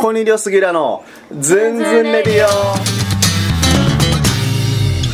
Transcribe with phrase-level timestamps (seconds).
[0.00, 1.04] ここにりょすぎらの。
[1.40, 2.48] ズンズンレディオ。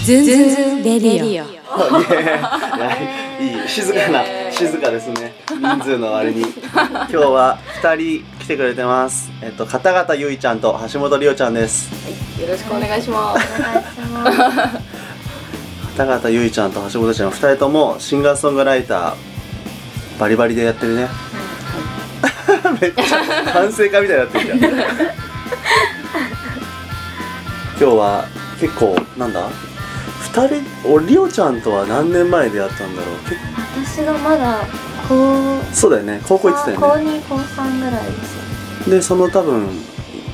[0.05, 0.37] ズンズ
[0.77, 1.27] ンレディオ。
[1.35, 1.41] い
[2.79, 2.97] や
[3.41, 4.23] いい静かな
[4.53, 5.35] 静かですね。
[5.51, 6.43] 人数の割に。
[6.73, 9.29] 今日は2人来てくれてます。
[9.43, 11.91] えっと片方ゆいちゃんと橋本りおちゃんです。
[12.41, 13.45] よろしくお願いします。
[15.97, 19.15] 片方ゆいちゃんと橋本ちゃん2人ともシンガーソングライター
[20.21, 21.09] バリバリでやってるね
[22.81, 23.05] めっちゃ
[23.53, 24.59] 反省会みたいになってるじゃん
[27.79, 28.25] 今日は
[28.59, 29.51] 結構なんだ
[30.33, 33.17] ？2人俺りおちゃんとは何年前でやったんだろう？
[33.29, 33.37] 結
[34.01, 34.65] 私がまだ
[35.09, 36.21] 高そうだよね。
[36.27, 37.11] 高校行ってた高よね。
[37.19, 38.13] 2高3ぐらいで
[38.85, 38.91] す。
[38.91, 39.69] でその多分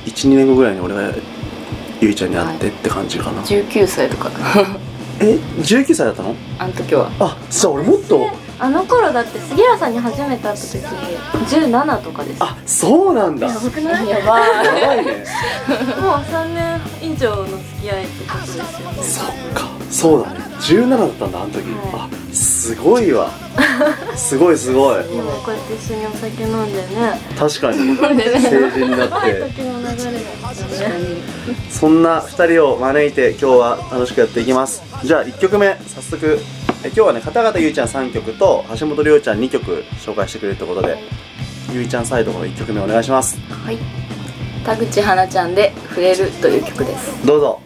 [0.05, 1.13] 12年後ぐらいに俺が
[1.99, 4.29] ゆいちゃんに会ってって感じかな、19歳とか。
[5.19, 6.35] え19歳だったの？
[6.59, 7.11] あの時は。
[7.19, 8.29] あじゃあ俺もっと
[8.63, 12.37] あの頃だって杉浦さんに初めて会った時17とかです。
[12.41, 13.47] あそうなんだ。
[13.47, 14.07] やばくない。
[14.07, 14.65] やばい。
[14.65, 15.11] やばいね。
[15.11, 19.03] もう3年以上の付き合いってことですよね。
[19.03, 20.39] そっかそうだね。
[20.61, 23.29] 17だったんだあの時、はあすごいわ。
[24.15, 25.03] すごいすごい。
[25.03, 27.19] でもこうやって一緒にお酒飲んでね。
[27.37, 27.97] 確かに。
[27.97, 29.41] 成人になって。
[29.41, 29.49] ね。
[31.69, 34.81] そんな2人を招いて今日は楽しくやっていきます。
[35.03, 36.39] じゃあ1曲目早速。
[36.62, 40.97] え今日はね片方ゆいちゃん3曲と橋本りおちゃん2曲紹介してくれるってことで
[41.71, 43.77] ゆいちゃんサイドの1曲目お願いしますはい。
[44.65, 47.25] 田口花ちゃんで触れるという曲です。
[47.25, 47.61] どうぞ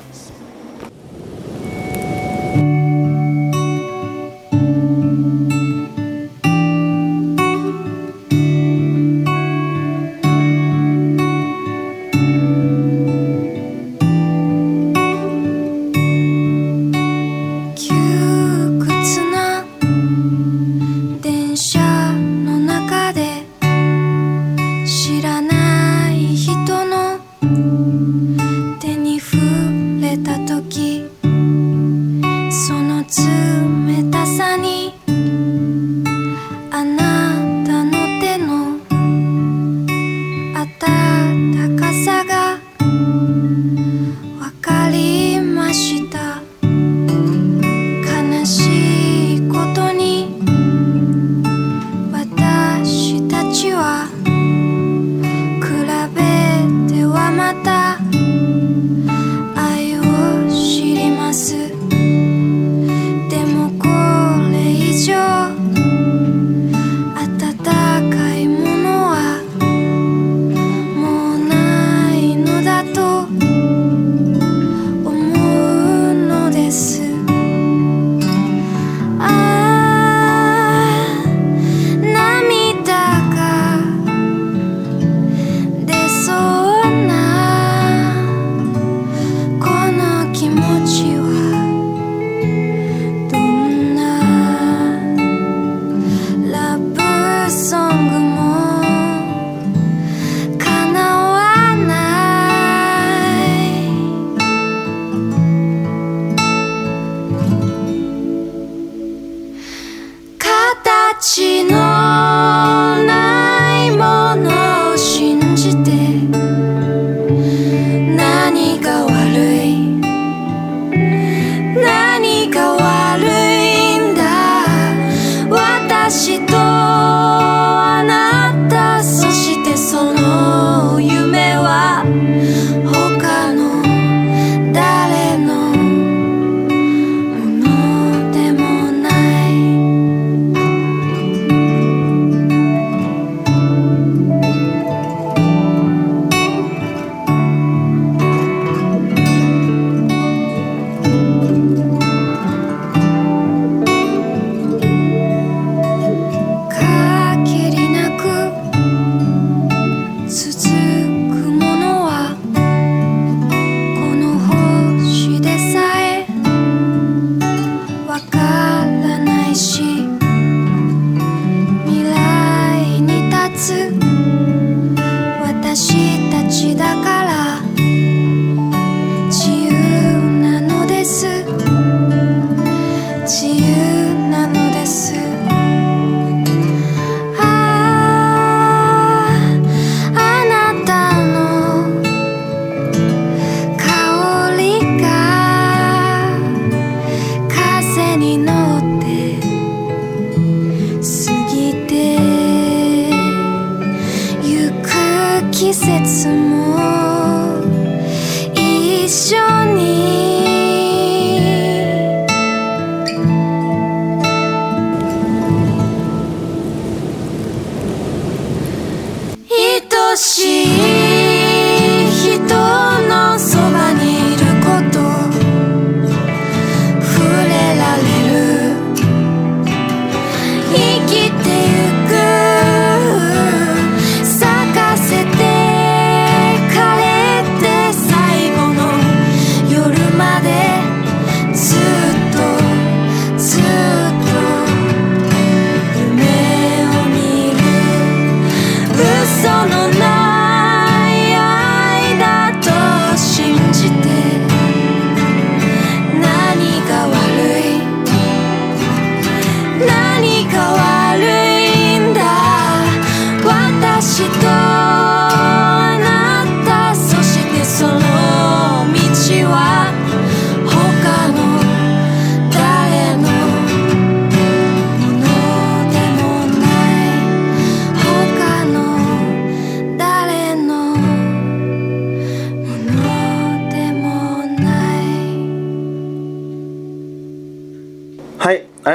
[220.17, 220.56] しい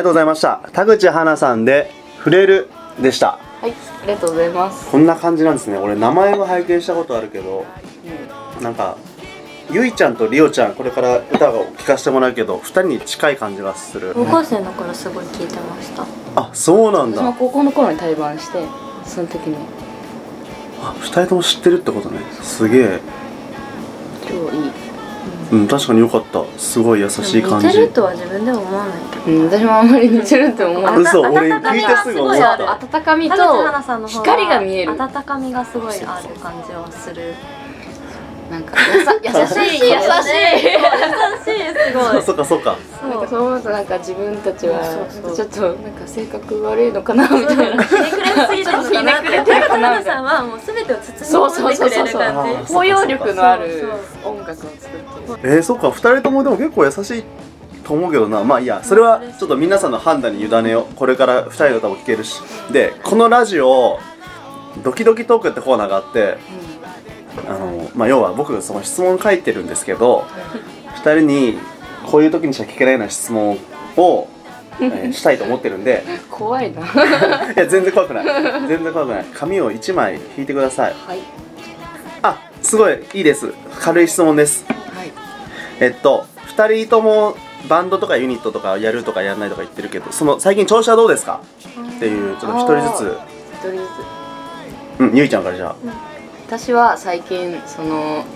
[0.03, 0.61] りがとうございました。
[0.73, 2.69] 田口花さんで「触れる」
[3.01, 3.39] でした。
[3.61, 4.91] はいありがとうございます。
[4.91, 5.79] こんな感じなんですね。
[5.79, 7.65] 俺名前は拝見したことあるけど
[8.61, 8.97] なんか
[9.71, 14.13] ゆいちゃんとりおちゃんこれから歌を聴かせてもらうけど2人に近い感じがする。
[14.13, 16.05] 高校生の頃すごい聞いてました。
[16.35, 18.59] あそうなん私もだ高校の頃に対バンして
[19.05, 19.57] その時に。
[20.83, 22.19] あ2人とも知ってるってことね。
[22.43, 23.01] すげえ。
[24.29, 24.92] 今日いい
[25.53, 26.43] うん確かによかった。
[26.57, 27.67] すごい優しい感じ。
[27.67, 29.37] 似てるとは自分では思わないけど。
[29.37, 34.93] うん、私もあんまり似てるって思わない嘘俺温かみ聞いてすぐ思っがすごいあるた温かみと光が見える。
[34.93, 37.35] 温かみがすごいある感じはする
[38.53, 38.77] なんか
[39.25, 39.89] やさ 優しい優しい。
[39.89, 40.01] 優しい。
[41.89, 42.23] すごい。
[42.23, 42.77] そっかそっか。
[43.03, 44.79] なんかそう思うとなんか自分たちは
[45.35, 47.83] ちょっとなんか性格悪いのかなみたいな。
[47.83, 52.43] ひねくれすぎてるのかなてさんはもう全てを包そうみ込んでくれるそう感じ。
[52.43, 53.89] そうそうそう包容力のある
[54.23, 55.49] そう音楽を作って。
[55.49, 57.25] るえー、そっか2人ともでも結構優しい
[57.87, 58.45] と思うけどな。
[58.45, 58.83] まあいいや。
[58.85, 60.95] それはちょっと皆さんの判断に委ねよう。
[60.95, 62.43] これから2人の歌も聴けるし。
[62.71, 63.99] でこのラジオ
[64.83, 66.39] ドキドキトークってコーナーがあって
[67.49, 70.25] あの、まあ、要は僕その質問書いてるんですけど
[70.97, 71.59] 2人に
[72.11, 73.59] こういう時にしか聞けないような質問
[73.97, 74.29] を、
[74.81, 76.03] えー したいと思ってるんで。
[76.31, 76.81] 怖いな。
[77.53, 78.25] いや全然怖くない。
[78.67, 79.25] 全然怖くない。
[79.35, 80.95] 紙を1枚引いてください。
[81.07, 81.19] はい。
[82.23, 82.99] あすごい。
[83.15, 83.53] いいです。
[83.81, 84.65] 軽い質問です。
[84.67, 84.75] は
[85.05, 85.13] い。
[85.81, 86.25] えっと
[86.57, 87.37] 2人とも
[87.69, 91.41] バンドとかユニットとかやるとかやらないとか言ってるけどその最近調子はどうですか？
[91.97, 93.19] っていうちょっと一人ずつ。
[93.55, 93.79] 一人ず
[94.99, 95.75] うんゆいちゃんからじゃあ。
[95.75, 96.12] つ
[96.53, 98.27] 私は最近その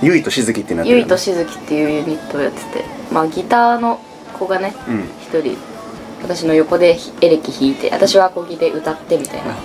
[0.00, 3.98] ゆいとしずきってなってるゆいとしずきっていうユニットをやっててまあギターの
[4.38, 5.00] 子がねうん。
[5.20, 5.56] 一人
[6.22, 9.56] 私の横でエレキ弾いて私はアコギで歌ってみたいな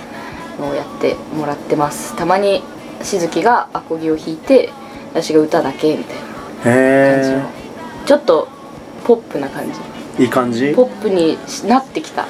[0.58, 2.16] のをやってもらってます。
[2.16, 2.64] たまに
[3.04, 4.70] しずきがアコギを弾いて
[5.10, 6.22] 私が歌だけみたいな
[7.14, 7.38] 感じの。
[7.38, 7.42] へ
[8.04, 8.48] ちょっと
[9.04, 9.78] ポップな感じ。
[10.18, 10.74] えいい感じ？
[10.74, 11.38] ポップに
[11.68, 12.26] なってきた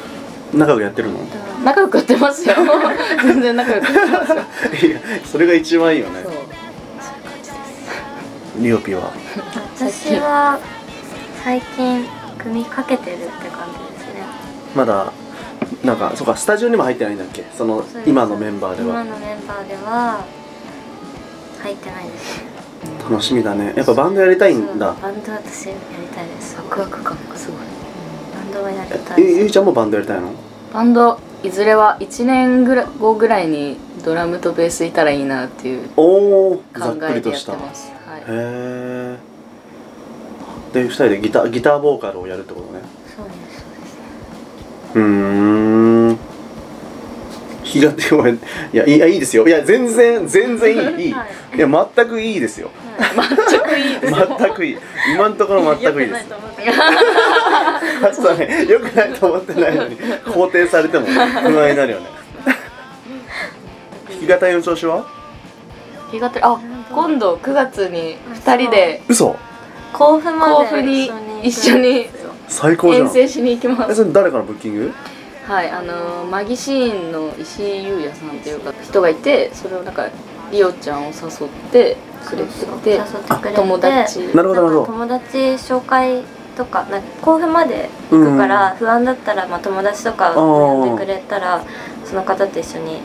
[0.56, 1.19] 仲良くやってるの？
[1.64, 2.55] 仲良くやってますよ。
[3.23, 4.32] 全然仲良くやってます
[4.85, 4.91] よ。
[4.91, 6.23] いやそれが一番いいよね。
[6.23, 6.32] そう。
[8.63, 9.13] リオピは？
[9.77, 10.58] 私は
[11.44, 12.06] 最近
[12.39, 14.22] 組みかけてるって感じですね。
[14.75, 15.13] まだ
[15.84, 17.44] なんかそうかスタジオにも入ってないんだっけ？
[17.56, 18.10] そのそうです。
[18.10, 20.25] 今のメンバーで今はのメンバーでは
[21.63, 22.44] 入ってないですね。
[23.10, 23.72] 楽しみだね。
[23.77, 24.94] やっぱバンドやりたいんだ。
[24.94, 26.56] そうバンド私やりたいです。
[26.56, 27.56] ワクワク感がすごい。
[27.58, 27.65] バ
[28.41, 30.31] ンドはやりたいえゆですいちゃんもバンドやりたいの？
[30.76, 39.18] バンドいずれは1年ぐらい後ぐらいにドラムとベースいたらいいなっていう考えてやってます、はい、え
[40.74, 42.80] で2人でギターギターボーカルをやるってことね。
[43.16, 43.96] そうですそうです。
[44.96, 46.06] うーん
[47.80, 48.38] 日がごめんい
[48.72, 49.46] やいいいやいいですよ。
[49.46, 51.06] いや全然全然いい。
[51.06, 51.56] いい、はい。
[51.56, 52.70] いや全くいいですよ。
[52.98, 54.78] 全くいいです全くいい。
[55.14, 56.26] 今のところ全くいいです。
[56.26, 58.66] 良くないと思ってあ そうね。
[58.68, 62.06] よくないと思ってないのに肯定されても不安になるよね。
[64.28, 65.04] 弾き語りの調子は？
[66.10, 66.58] 日がたりあ
[66.92, 69.36] 今度9月に2人で嘘。
[69.92, 71.10] 甲府まで甲府に
[71.42, 72.08] 一緒に
[72.48, 73.06] 最高じゃん。
[73.06, 73.92] 遠征しに行きます。
[73.92, 74.92] えそれ誰からブッキング？
[75.46, 80.08] はいあのーマギシーンの石井優也さんっていうか人がいてそれをなんか
[80.50, 84.20] リオちゃんを誘ってくれてて誘ってくれて友達。
[84.34, 84.82] なるほどなるほど。
[84.82, 86.22] んか友達紹介
[86.56, 91.62] とかなんか甲府まで行くから不安だったら、まあ、友達とか呼んでくれたら
[92.05, 92.98] その方と一緒に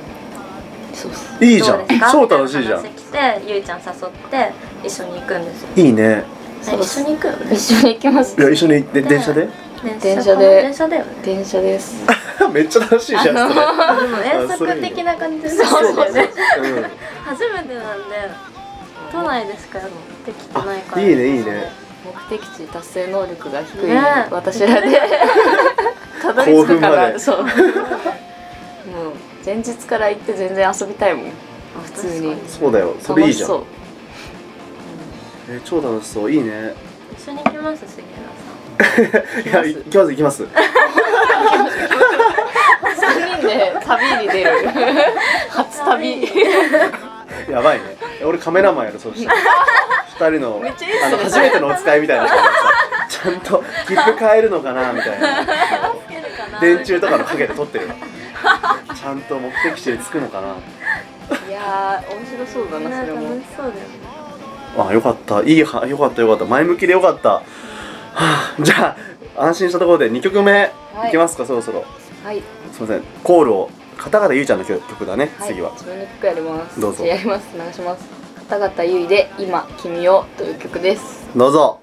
[0.93, 1.45] そうっす。
[1.45, 1.85] いいじゃん。
[2.11, 2.83] 超楽しいじゃん。
[2.83, 4.51] 来てゆいちゃん誘って
[4.83, 5.69] 一緒に行くんですよ。
[5.75, 6.23] いいね。
[6.67, 8.39] え一緒に行くよね一緒に行きます。
[8.39, 9.47] いや一緒に行って電車で？
[9.83, 11.11] 電車で電車だよね。
[11.23, 11.95] 電車です。
[12.53, 13.33] めっちゃ楽しいじゃんそれ。
[13.33, 13.41] で
[14.07, 16.29] も遠足的な感じですよね。
[16.59, 16.85] うん。
[17.25, 18.29] 初めてなんで
[19.11, 19.89] 都内でしかやっ
[20.25, 21.01] てきてないから。
[21.01, 21.71] あいいねいいね。
[22.29, 24.01] 目的地達成能力が低いね。
[24.29, 25.01] 私らで。
[26.21, 26.95] たどり着くか興奮まで。
[27.13, 27.37] らそう。
[27.43, 27.47] もう
[29.43, 31.25] 前日から行って全然遊びたいもん。
[31.83, 32.37] 普通に。
[32.47, 32.95] そうだよ。
[33.01, 33.63] それいいじゃん。
[35.49, 36.31] えー超楽しそう。
[36.31, 36.73] いいね。
[37.17, 38.30] 一緒に行きます杉浦
[39.45, 40.09] いや行きます。
[40.11, 40.43] 行きます。
[40.43, 40.47] 3
[43.37, 44.49] 人で旅に出る。
[45.49, 46.21] 初旅。
[47.49, 47.97] やばいね。
[48.25, 49.37] 俺カメラマンやるそうしたら。
[50.29, 50.61] 二人の
[51.05, 55.45] あの初めてのお使いみたいなちゃんと切符買えるのかなみたいな。
[56.59, 57.89] 電柱とかの影で撮ってる。
[58.95, 60.55] ちゃんと目的地に着くのかな。
[61.47, 63.29] いやー面白そうだなねそれも。
[63.29, 63.81] 楽しそうだよね。
[64.77, 65.41] あよかった。
[65.41, 66.45] いいはよかったよかった。
[66.45, 67.41] 前向きでよかった
[68.13, 68.95] は あじゃ
[69.37, 70.51] あ安心したところで2曲目
[70.93, 71.07] はい。
[71.07, 71.85] いきますか、そろそろ。
[72.23, 72.41] はい。
[72.73, 73.01] すいません。
[73.23, 75.49] コールを片方ゆいちゃんの曲曲だね、はい。
[75.49, 75.71] 次は。
[75.71, 76.79] 自分の曲やります。
[76.79, 77.05] どうぞ。
[77.05, 77.47] やります。
[77.53, 78.03] 流します。
[78.49, 81.29] 片方ゆいで今君をという曲です。
[81.35, 81.79] どうぞ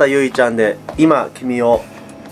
[0.00, 1.82] 片方ゆいちゃんで今君を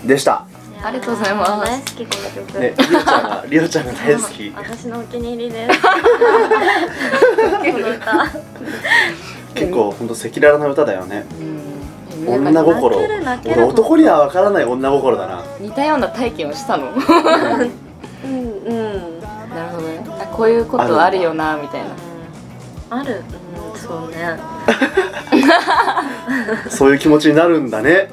[0.03, 0.47] でした。
[0.81, 1.51] ありがとうございます。
[1.65, 4.53] 大好きこの曲、ねりおちゃんがりおちゃんが大好き。
[4.55, 5.79] 私のお気に入りです。
[9.53, 11.25] 結構ほんと赤裸々な歌だよね。
[11.39, 12.27] うん。
[12.27, 12.97] 女心。
[12.97, 15.43] 俺男には分からない女心だな。
[15.59, 16.91] 似たような体験をしたの。
[16.91, 19.19] うんうん。
[19.49, 20.03] なるほどね。
[20.19, 21.89] あこういうことあるよなみたいな。
[22.89, 23.23] ある。
[23.43, 23.49] うん
[23.79, 24.37] そうね
[26.69, 28.11] そういう気持ちになるんだね。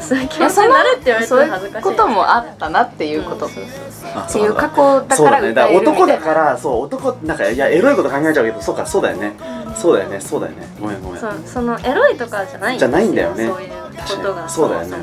[0.00, 3.64] そういう気持ちになるって言われてそういも恥ずかしいうこともあったなっていうこと、うんそう
[4.20, 5.54] っていう過去だそうからだね。
[5.54, 6.02] だから歌えるみたいな。
[6.02, 9.32] 男だからそう男なんかいやエロいこと考えちゃうけどそうかそうだよね。
[9.74, 10.66] そうだよねそうだよね。
[10.80, 11.20] ごめんごめん。
[11.20, 12.88] そうそのエロいとかじゃないんですよ。
[12.90, 13.48] じゃないんだよね。
[13.48, 13.70] そういう
[14.22, 14.88] ことがそうだよね。
[14.90, 15.02] そも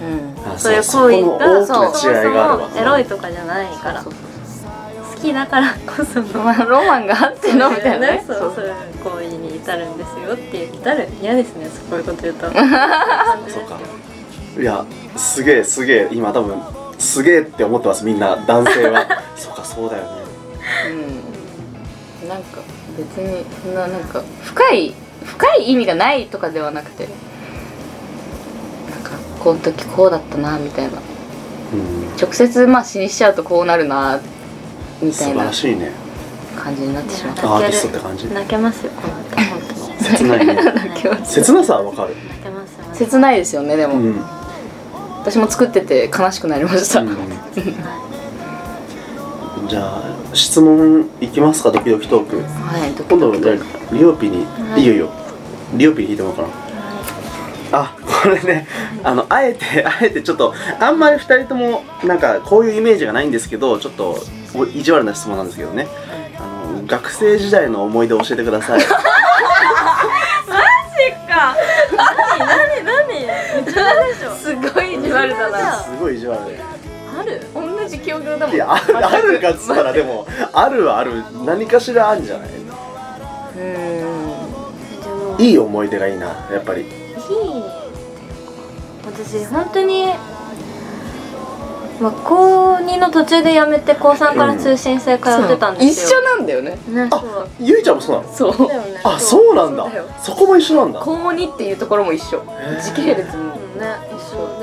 [0.00, 0.52] うん。
[0.54, 2.50] あそういうそ行為がそこの大きな違いがあるわ。
[2.52, 4.04] そもそもエロいとかじゃないから。
[4.04, 4.10] 好
[5.20, 8.24] きだからこそのまあロマンがあってのみたいなね。
[8.24, 8.64] そうそう。
[8.64, 9.37] いう行為
[9.68, 12.46] に至るんですよって言ったら嫌ですねこういうこと言うと。
[12.50, 13.78] そうか。
[14.58, 14.84] いや
[15.16, 16.60] すげえすげえ今多分
[16.98, 19.06] すげえって思ってますみんな男性は。
[19.36, 20.08] そうかそうだよね。
[22.22, 22.28] うん。
[22.28, 22.60] なんか
[22.96, 24.94] 別にそんななんか深い
[25.24, 27.08] 深い意味がないとかではなくて
[28.90, 29.10] なんか
[29.42, 30.90] この時こうだったなみたいな。
[31.72, 32.16] うん。
[32.20, 34.20] 直接まあ死にしちゃうとこうなるな
[35.00, 36.07] みた素晴いならしいね
[36.58, 37.56] 感じになってしまった。
[37.56, 38.26] アーティストって感じ？
[38.28, 40.46] 泣けますよこの歌本当に切ない。
[40.46, 41.32] ね 泣けます。
[41.34, 42.14] 切なさはわかる。
[42.28, 43.06] 泣けますよ。
[43.06, 44.20] 切ないですよねでも、うん、
[45.20, 47.08] 私も作ってて悲しくなりました、うん。
[49.68, 50.02] じゃあ
[50.34, 52.36] 質問いきますかドキドキトーク。
[52.36, 53.54] はいドキドキとあ
[53.92, 54.80] リオピに、はい。
[54.80, 55.10] い、いよいいよ。
[55.74, 56.68] リオピに聞いてもらおうかな。
[57.70, 58.66] あこれね
[59.02, 64.16] あのあえてあえてちょっとあんまり2人ともなんかこういうイメージがないんですけどちょっと
[64.54, 65.86] お意地悪な質問なんですけどね
[66.38, 68.80] あの学生時代の思い出を教えてください。
[71.28, 71.56] か。
[72.36, 72.84] 何何？
[72.84, 73.26] 何めっ
[73.72, 75.72] ちゃでしょすごい意地悪だな。
[75.82, 76.44] すごい意地悪。
[76.46, 76.60] で
[77.18, 77.40] ある？
[77.54, 78.52] 同じ境遇だも。
[78.52, 81.22] んいやあるあるかっつったらでもあるはある。
[81.44, 82.48] 何かしらあるんじゃない？
[83.58, 83.60] う
[85.40, 85.44] ん。
[85.44, 86.82] いい思い出がいいなやっぱり。
[86.82, 86.88] いい。
[89.04, 90.08] 私本当に
[92.00, 96.78] まあ高2の途中で辞めて高3から通信制通ってたんですよ、一緒なんだよね。
[96.88, 97.48] ねそう。
[97.58, 98.32] ゆいちゃんもそうなの？
[98.32, 99.00] そうだよね。
[99.02, 99.86] あそうなんだ。
[100.22, 101.00] そこも一緒なんだ。
[101.00, 102.42] 高2っていうところも一緒。
[102.82, 103.54] 時系列も。
[103.54, 104.60] うんね一緒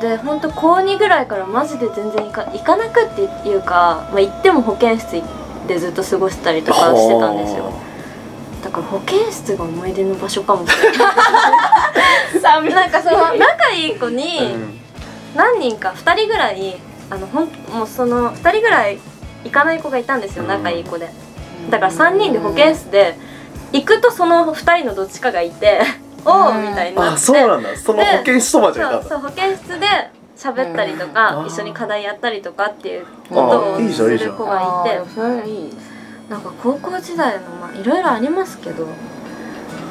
[0.00, 0.08] で。
[0.08, 5.22] で本当高2ぐらいからマジで全然行か行かなくっていうか、まあ、行っても保健室
[5.68, 7.70] でずっと過ごしたりとかしてたんですよ。
[8.64, 10.66] だから保健室が思い出の場所かも。
[10.66, 12.74] しれない。
[12.74, 14.79] なんかその仲いい子にうん
[15.34, 16.76] 何人か2人ぐらい
[17.10, 18.98] あのほんもうその2人ぐらい
[19.44, 20.48] 行かない子がいたんですようん。
[20.48, 21.10] 仲いい子で。
[21.70, 23.16] だから3人で保健室で
[23.72, 25.80] 行くとその2人のどっちかがいて
[26.24, 27.02] おおみたいにな。
[27.02, 27.76] ってあそうなんだ。
[27.76, 29.08] その保健室友達がいたんだ。
[29.08, 29.86] そうそう保健室で
[30.36, 31.46] 喋ったりとか、うん。
[31.46, 34.30] 一緒に課題やったりとかっていうことをあいいじゃんいいじゃん。
[34.30, 35.10] する子がいて。
[35.14, 35.74] それいい。
[36.28, 38.86] なんか高校時代のまあいろいろありますけど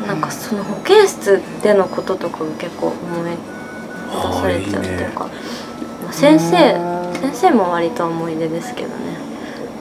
[0.07, 3.35] なんかその保健室でのこととかが結構思い
[4.11, 5.25] 出されちゃうっていうか
[6.03, 6.99] まあ先生うん。
[7.19, 9.17] 先生も割と思い出ですけどね。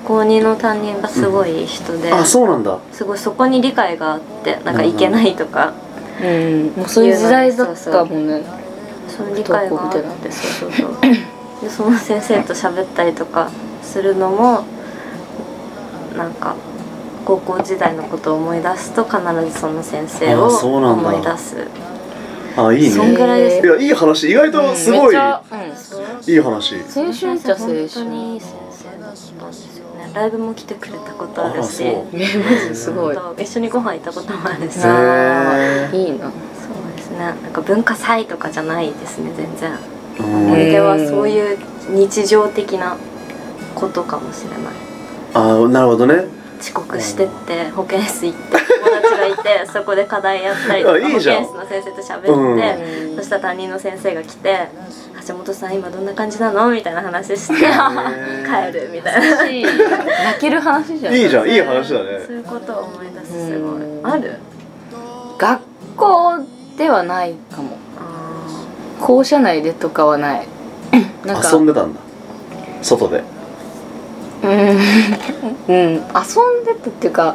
[0.05, 2.79] 高2の担任がすごい人で、あそうなんだ。
[2.93, 5.75] すごいそこに理解があってなんかいけないとか、
[6.23, 6.73] うん。
[6.77, 8.43] もうそういう時代だったもんね
[9.09, 10.91] そういう理解があってそうそうそう。
[11.63, 13.51] でその先生と喋ったりとか
[13.83, 14.65] するのも
[16.17, 16.55] なんか
[17.25, 19.19] 高校時代のことを思い出すと必
[19.53, 21.57] ずその先生を思い出す
[22.59, 23.67] あいいそんねぐらいです。
[23.67, 24.31] いやいい話。
[24.31, 25.23] 意外とすごい、うん
[26.27, 30.11] いい話青春っちゃ青春本当にいい先生だったんですよね。
[30.13, 31.85] ライブも来てくれたことあるし。
[31.87, 34.77] あすごい一緒にご飯行ったこともあるし。
[34.77, 36.31] いいな
[36.97, 37.19] ですね。
[37.19, 39.71] なんか文化祭とかじゃないですね全然。
[39.71, 39.77] うん
[40.19, 41.59] 思い出はそういう
[41.91, 42.97] 日常的な
[43.77, 44.59] ことかもしれない。
[45.35, 46.25] あなるほどね。
[46.61, 48.57] 遅刻してって保健室行って
[49.29, 51.45] いてそこで課題やったりとかあいいじゃん。
[51.45, 53.17] 保健室の先生と喋って、うん。
[53.17, 54.69] そしたら担任の先生が来て
[55.27, 59.45] 「橋本さん今どんな感じなの?」みたいな話して帰るみたいな。
[59.45, 61.15] 泣ける話じゃん。
[61.15, 61.49] いいじゃん。
[61.49, 63.83] いい話だそうねいうことを思い出すすごい。
[63.83, 64.07] うん。
[64.07, 64.35] ある？
[65.39, 65.61] 学
[65.97, 66.33] 校
[66.77, 67.77] ではないかも。
[67.99, 70.49] あ校舎内でとかはない。
[71.25, 72.01] なんか遊んでたんだ。
[72.83, 73.23] 外で。
[74.41, 74.57] うん、うん、
[75.69, 77.35] 遊んでたっていうか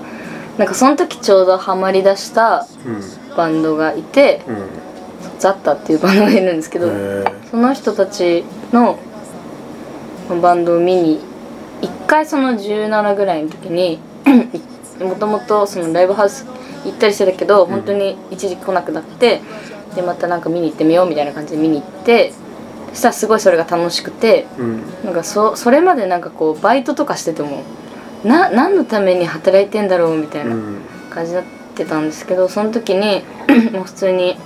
[0.57, 3.35] なんかその時ちょうどハマりだしたうん。
[3.35, 4.83] バンドがいてうん。
[5.39, 8.97] ザッタっていうバンドがいるんですけど、へその人たちの
[10.41, 11.19] バンドを見に
[11.81, 13.99] 一回その17ぐらいの時に
[15.01, 16.45] もともとそのライブハウス
[16.85, 19.41] 行ったりしてたけど本当に一時期来なくなって
[19.95, 22.31] でまたなんか見に行ってみようみたいな感じで見に行って
[22.91, 24.81] そしたらすごいそれが楽しくてうん。
[25.03, 27.63] なんかそそれまでなんかこうバイトとかしてても
[28.23, 30.77] な何のために働いてんだろうみたいなうん。
[31.09, 33.23] 感じになってたんですけどその時に
[33.71, 34.37] もう普通に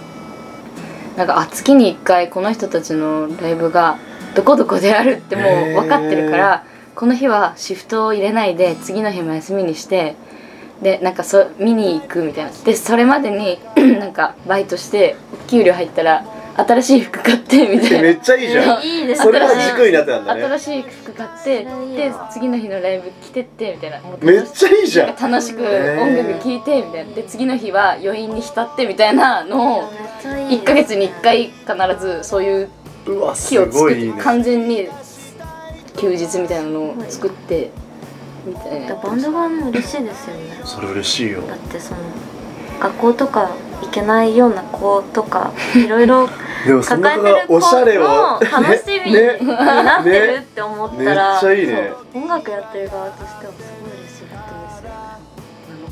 [1.16, 3.98] なんかあ月に1回この人たちのライブが
[4.36, 5.46] どこどこであるってもう
[5.82, 10.16] 分かってるからこの日はシフトを入れないで次の日も休みにして
[10.82, 12.52] でなんかそ見に行くみたいな。
[12.52, 13.60] でそれまでに
[14.00, 16.24] なんかバイトしてお給料入ったら
[16.58, 18.02] 新しい服買ってみたいな。
[18.02, 18.84] めっちゃいいじゃん。
[18.84, 20.44] いいですそれが軸になってたんだね。
[20.44, 24.02] 新しい服買ってで次の日のライブ着てってみたいな。
[24.22, 25.16] めっちゃいいじゃん。
[25.16, 27.14] 楽しく音楽聴いてみたいな。
[27.14, 31.66] で次の日は余韻に浸ってみたいなのをめっちゃいい1ヶ月に1回必
[32.00, 32.70] ずそういう
[33.06, 34.14] うわす日を作ってね。
[34.22, 34.88] 完全に
[35.96, 37.70] 休日みたいなのを作って
[38.46, 38.96] みたいな。
[38.96, 40.60] バンド側も嬉しいですよね。
[40.66, 41.42] それ嬉しいよ。
[41.42, 42.02] だってその
[42.80, 46.28] 学校とか行けないような子とか いろいろ
[46.84, 51.92] 抱え子てる子がおしゃれをの楽しみにねなってるって思ったら、めっちゃいいね。
[52.14, 54.38] そう音楽やってる側としてはすごい嬉しいこ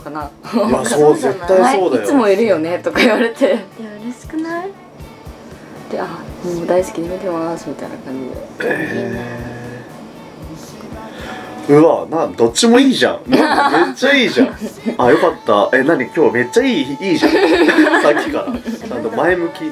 [0.04, 2.04] とですよなのかないやそう絶対そうだよ。
[2.04, 3.46] いつもいるよねとか言われて。
[3.46, 3.56] いや
[4.02, 4.70] 嬉しくない？
[5.92, 6.06] であ
[6.44, 8.14] もう大好きで見てますみたいな感
[8.60, 9.55] じで
[11.68, 13.22] うわなどっちもいいじゃん。
[13.28, 13.42] めっ
[13.96, 14.56] ちゃいいじゃん。
[14.98, 15.78] あよかった。
[15.78, 16.06] え何？
[16.06, 17.32] 今日めっちゃいいいいじゃん。
[18.04, 18.46] さっきから。
[18.46, 19.66] ちゃんと前向き。
[19.66, 19.72] い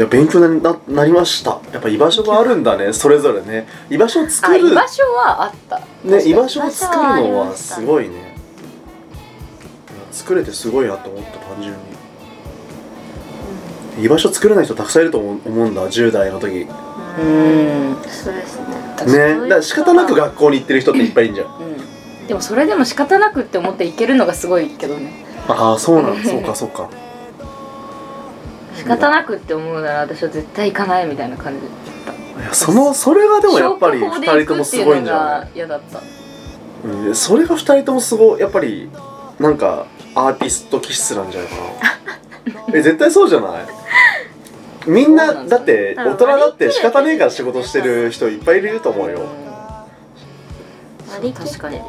[0.00, 1.58] や勉強にななりました。
[1.72, 3.66] やっぱ居場所があるんだねそれぞれね。
[3.90, 5.80] 居場所を作ある居場所はあった。
[6.04, 8.36] ね居場所を作るのはすごいね。
[10.12, 11.72] 作れてすごいなと思った単純
[13.98, 14.04] に。
[14.04, 16.66] 居場所作れない人たくさんいると思うんだ10代の時。
[16.66, 16.87] ね
[17.18, 17.92] ううん。
[17.92, 18.58] んそうです
[19.06, 19.34] ね。
[19.34, 21.46] だから仕方なく学校に行ってる人っていっぱいいるじゃん。
[21.46, 22.26] うん。
[22.26, 25.12] でもそれでも仕方なくって思っていけるのがすごいけどね。
[25.48, 26.88] ああそうなんそうかそうか。
[28.76, 35.50] 仕方なくって思うなら私は絶対行かないみたいな感じいやそのそれがでもやっぱり2消去法で人ともすごいんじゃない？
[35.56, 35.98] 嫌だった。
[35.98, 36.02] い、
[36.84, 38.88] うん、それが2人ともすごいやっぱり
[39.40, 41.56] なんかアーティスト気質なんじゃないか
[42.70, 42.78] な。
[42.78, 43.66] え絶対そうじゃない？
[44.88, 49.20] みんなだって大人だって仕方ねえから仕事してる人いっぱいいると思うよ。
[51.10, 51.50] 割り切って。
[51.50, 51.80] 確かに。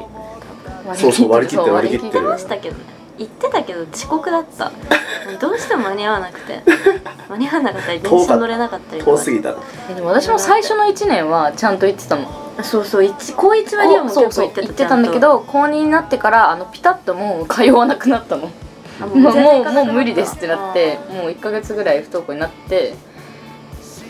[0.96, 2.24] そうそう割り切って割り切ってる。
[2.24, 2.84] 言ってましたけどね。
[3.18, 4.72] 言ってたけど遅刻だった。
[5.40, 6.62] どうしても間に合わなくて。
[7.30, 9.12] 間に合わなかったり電車乗れなかったりとか。
[9.12, 9.54] 遠すぎた。
[9.94, 12.24] でも私も最初の1年はちゃんと行ってたの
[12.58, 14.62] あそうそう一高一はリオもそう行ってた。
[14.62, 18.50] 行ってたんだけど高2になってからあのピタッともう通わなくなったの
[19.00, 22.94] もうもうもう無理ですってなってもう1ヶ月ぐらい不登校になって、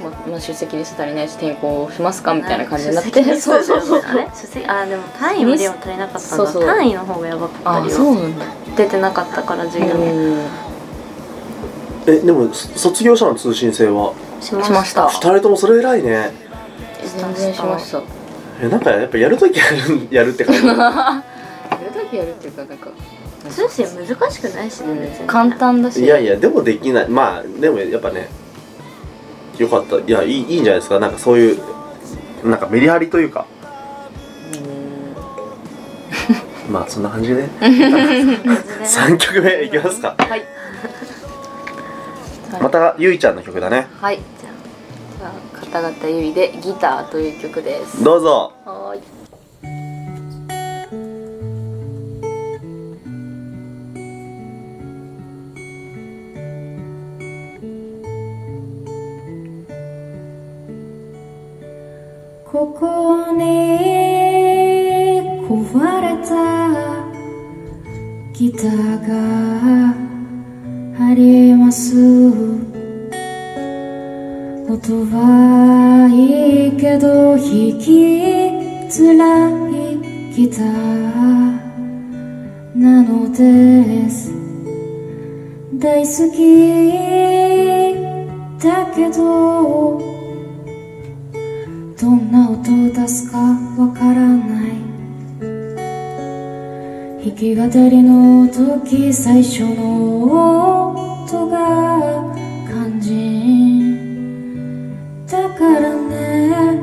[0.02, 3.24] ままあ、出席日数足りないし転校しますかみたいな感じになって。
[3.40, 4.02] そうそうそう。
[4.02, 4.26] あれ？
[4.34, 4.66] 出席？
[4.68, 6.20] あでも単位も足りなかったんだ。
[6.20, 6.66] そうそう。
[6.66, 8.46] 単位の方がやばかったありそうなんだ。
[8.76, 10.04] 出てなかったから授業に。
[10.06, 10.46] うん。
[12.08, 14.14] えでもそ卒業したの通信制は？
[14.42, 15.08] しました。
[15.08, 16.32] 2人ともそれ偉いね。
[17.18, 18.02] 全然しました。
[18.62, 21.24] えなんかやっぱやるときやるやるって感じ やるだ
[22.10, 22.90] けやるっていうかなんか
[23.50, 25.28] 通信難しくないしねうん。
[25.28, 26.04] 簡単だし。
[26.04, 27.10] いやいやでもできない。
[27.10, 28.30] まあでもやっぱね
[29.58, 29.98] よかった。
[29.98, 31.00] いやいいいいんじゃないですか。
[31.00, 31.60] なんかそういう
[32.44, 33.46] なんかメリハリというか。
[36.70, 37.50] まあそんな感じでね。
[37.60, 40.16] 3曲目いきますか。
[40.18, 40.44] はい。
[42.62, 43.88] またゆいちゃんの曲だね。
[44.00, 44.20] はい。
[44.40, 48.04] じゃあ片方ゆいで「ギター」という曲です。
[48.04, 48.54] どうぞ。
[48.66, 49.19] はーい
[62.60, 63.42] ここに
[65.48, 65.56] 壊
[66.02, 66.36] れた
[68.34, 69.96] ギターが
[71.00, 71.96] あります
[74.68, 77.40] 音はいいけど弾
[77.80, 77.88] き
[78.90, 79.96] づらい
[80.36, 80.66] ギター
[82.76, 84.34] なのです
[85.76, 86.44] 大好き
[88.62, 90.09] だけど
[92.10, 94.70] どんな音を出すかわからない。
[97.24, 100.90] 弾き語りの時最初の
[101.24, 102.34] 音が
[102.68, 104.10] 肝心。
[105.28, 106.82] だからね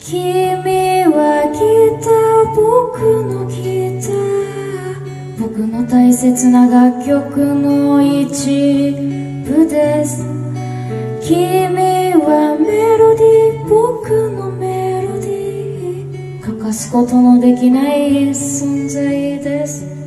[0.00, 1.60] 君はギ
[2.02, 2.98] ター僕
[3.32, 3.54] のギ
[4.04, 5.38] ター。
[5.38, 8.90] 僕の大切な楽曲の一
[9.46, 10.24] 部です。
[11.22, 11.97] 君
[12.28, 16.42] はメロディー僕のメロディー。
[16.42, 19.97] 欠かすことのできない存在です。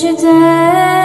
[0.00, 0.97] こ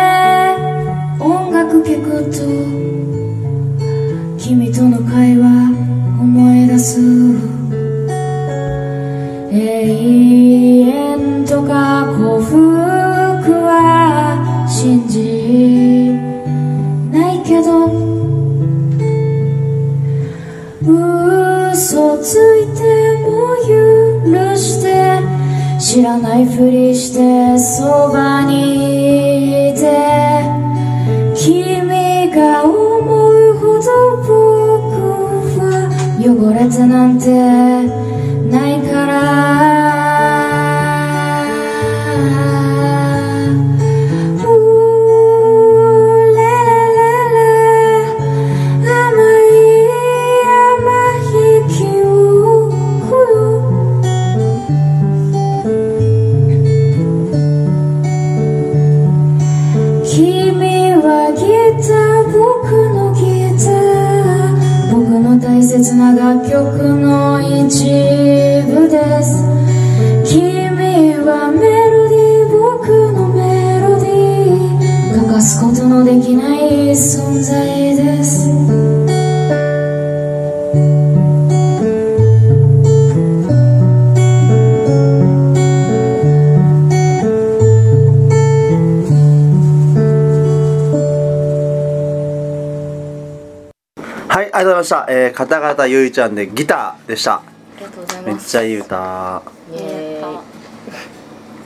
[95.07, 97.35] がとうございました、えー、片方ゆいちゃんでギターでした。
[97.35, 97.43] あ
[97.79, 99.41] りがとうございめっますちゃいい歌。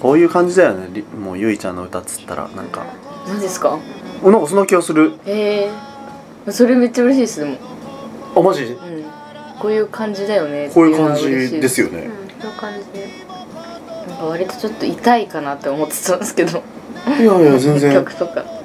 [0.01, 0.87] こういう感じだよね。
[0.91, 2.85] りもうゆいちゃんの歌っつったらなんか。
[3.27, 3.77] 何ですか？
[4.23, 5.13] おなんかそんな気がする。
[5.25, 5.69] へ
[6.47, 7.57] えそれめっちゃ嬉しいですでも。
[8.35, 8.63] あマジ？
[8.63, 8.77] うん。
[9.59, 10.69] こういう感じだよね。
[10.73, 13.07] こういう感じですよよねうんそういう感じで。
[14.07, 16.63] なんか割とちょっと痛いかなって思ってたんですけど。
[17.19, 17.91] いやいや全然。
[18.05, 18.41] 曲とか。
[18.41, 18.57] うん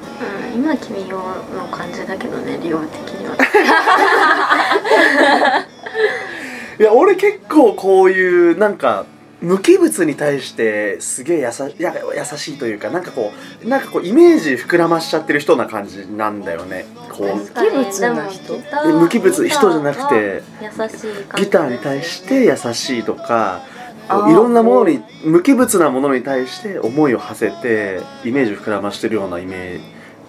[0.54, 1.24] 今君用の
[1.70, 3.35] 感じだけどね量的には
[6.78, 9.06] いや俺結構こういうなんか
[9.40, 13.32] 無機物に対してすげえやさいや優しいというかなんかこ
[13.64, 16.86] うなんかこうイメージ膨らましちゃってる人な感じなんだよね。
[17.10, 18.58] こう無機物な人？
[19.00, 21.08] 無機物人じゃなくてギターは優しい
[21.44, 23.62] ギターに対して優しいとか
[24.08, 29.80] いろんなものに無機物なものに対して思いを馳せてイメージを膨らましてるようなイメー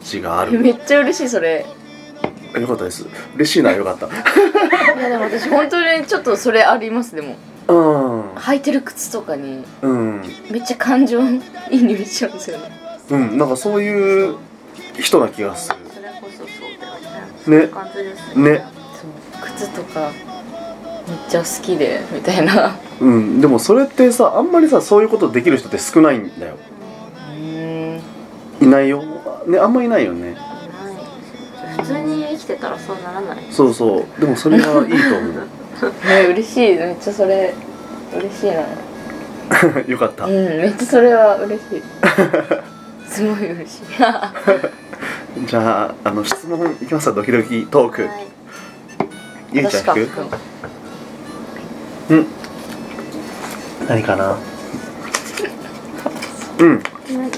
[0.04, 0.60] ジがある。
[0.60, 1.66] めっちゃ嬉しいそれ
[2.60, 3.06] よかったです。
[3.36, 4.08] 嬉しいなよかった。
[4.08, 7.36] いやでも私本当にちょっとそれありますでも。
[7.68, 8.32] うん。
[8.36, 10.22] 履いてる靴とかにうん。
[10.52, 11.20] めっちゃ感情
[11.72, 12.72] 移入しちゃうんですよね。
[13.10, 13.38] うん。
[13.38, 14.36] なんかそういう
[15.00, 15.76] 人な気がする。
[15.94, 16.48] それこそそう
[16.80, 17.68] だよ
[18.36, 18.52] ね。
[18.52, 18.66] ね。
[18.94, 20.12] そう靴とか
[21.08, 22.78] めっちゃ好きでみたいな。
[23.00, 23.42] うん。
[23.42, 26.58] でもそれってさあんまりさそういうことできる人って少ないんだよ。
[27.32, 28.02] うん。
[28.62, 29.04] いないよ。
[29.48, 30.38] ねあんまいないよね
[31.78, 33.44] 普通に生きてたらそうならない？
[33.52, 34.22] そうそう。
[34.22, 35.34] でもそれはいいと思う。
[36.08, 36.76] ね嬉しい。
[36.76, 37.54] めっちゃそれ
[38.16, 38.64] 嬉しいな。
[39.88, 40.26] よかった。
[40.26, 41.84] うんめっちゃそれは嬉しい。
[43.10, 43.82] すごい嬉しい。
[45.48, 48.28] じゃああの質問いきますかドキドキトーク、はい。
[49.52, 49.94] ゆいちゃん私か。
[50.00, 50.22] 引く
[52.10, 52.28] うん。
[53.88, 54.38] 何かな？
[56.60, 56.84] うん。
[57.12, 57.32] 何？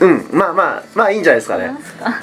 [0.00, 0.28] うん。
[0.32, 1.66] まあまあまあいいんじゃないですかね。
[1.66, 2.14] 何すか？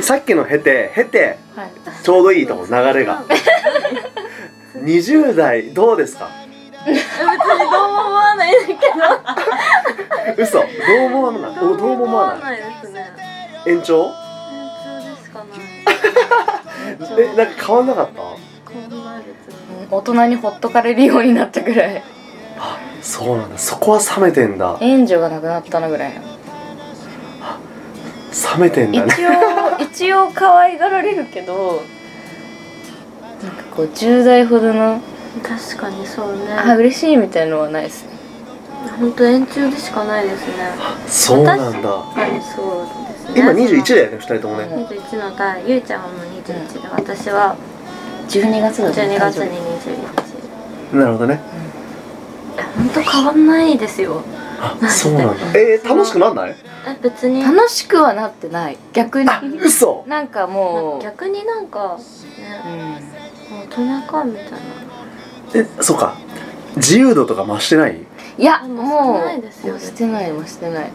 [0.00, 1.70] さっきの経て経てはい。
[2.02, 3.22] ちょうどいいと思う 流れが。
[4.76, 6.28] 20代どうですか？
[6.86, 7.00] 別に
[7.70, 8.74] どうも思わないんだけ
[10.36, 10.42] ど。
[10.42, 10.58] 嘘。
[10.60, 10.64] ど
[11.06, 11.64] うも思わない？
[11.64, 13.12] おどうも思わないいですね。
[13.66, 14.08] 延長？
[14.10, 15.44] 普通でしかな
[17.20, 18.12] い えなんか変わんなかった？
[18.20, 18.26] こ
[18.78, 19.86] んな別に。
[19.90, 22.02] 大人にほっとかれるようになったぐらい。
[22.58, 23.58] あそうなんだ。
[23.58, 24.76] そこは冷めてんだ。
[24.80, 26.20] 援助がなくなったなぐらいの
[28.56, 29.12] 冷めてんだね。
[29.12, 29.30] 一応
[29.80, 31.82] 一応可愛がられるけど
[33.42, 35.00] なんかこう10代ほどの
[35.42, 36.52] 確かにそうね。
[36.52, 38.12] あ嬉しいみたいのはないですね。
[38.98, 40.54] 本当円柱でしかないですね。
[41.06, 41.88] そうなんだ。
[41.88, 43.40] はいそうですね。
[43.40, 44.64] 今21だよね2人ともね。
[44.64, 47.56] 21の代ゆいちゃんはもう21で、私は
[48.28, 49.92] 12月だね12月に誕
[50.92, 51.40] 生21なるほどね。
[52.54, 54.22] いや本当変わんないですよ。
[54.36, 54.41] あ
[54.88, 55.58] そうなんだ。
[55.58, 56.56] えー、楽しくなんない？
[56.86, 57.42] え別に。
[57.44, 58.78] 日楽しくはなってない。
[58.92, 59.28] 逆に。
[59.28, 60.04] あ嘘。
[60.06, 61.98] なんかもう、逆になんか
[62.38, 63.00] ね
[63.50, 64.58] うん、大人かみたいな。
[65.54, 66.16] えそうか。
[66.76, 68.00] 自由度とか増してない？
[68.38, 70.90] いやもうもしてないですようしてないもうしてない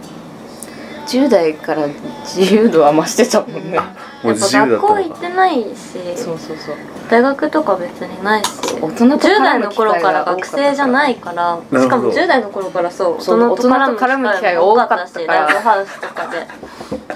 [1.08, 1.88] 10代から
[2.26, 3.60] 自由度は増してたもんね。
[3.62, 3.82] もうやっ
[4.24, 5.76] ぱ自由だ学校行ってないし
[6.16, 6.76] そうそうそう。
[7.10, 8.50] 大学とか別にないし
[8.82, 16.48] 大人と10代の頃から学生じゃないからしかも10代の頃からそうそう大人と絡む機会が多かったしライブハウスとかで。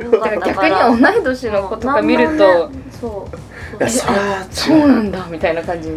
[0.00, 5.90] 逆に同い年の子とか見ると、そういやそれはそうなんだみたいな感じ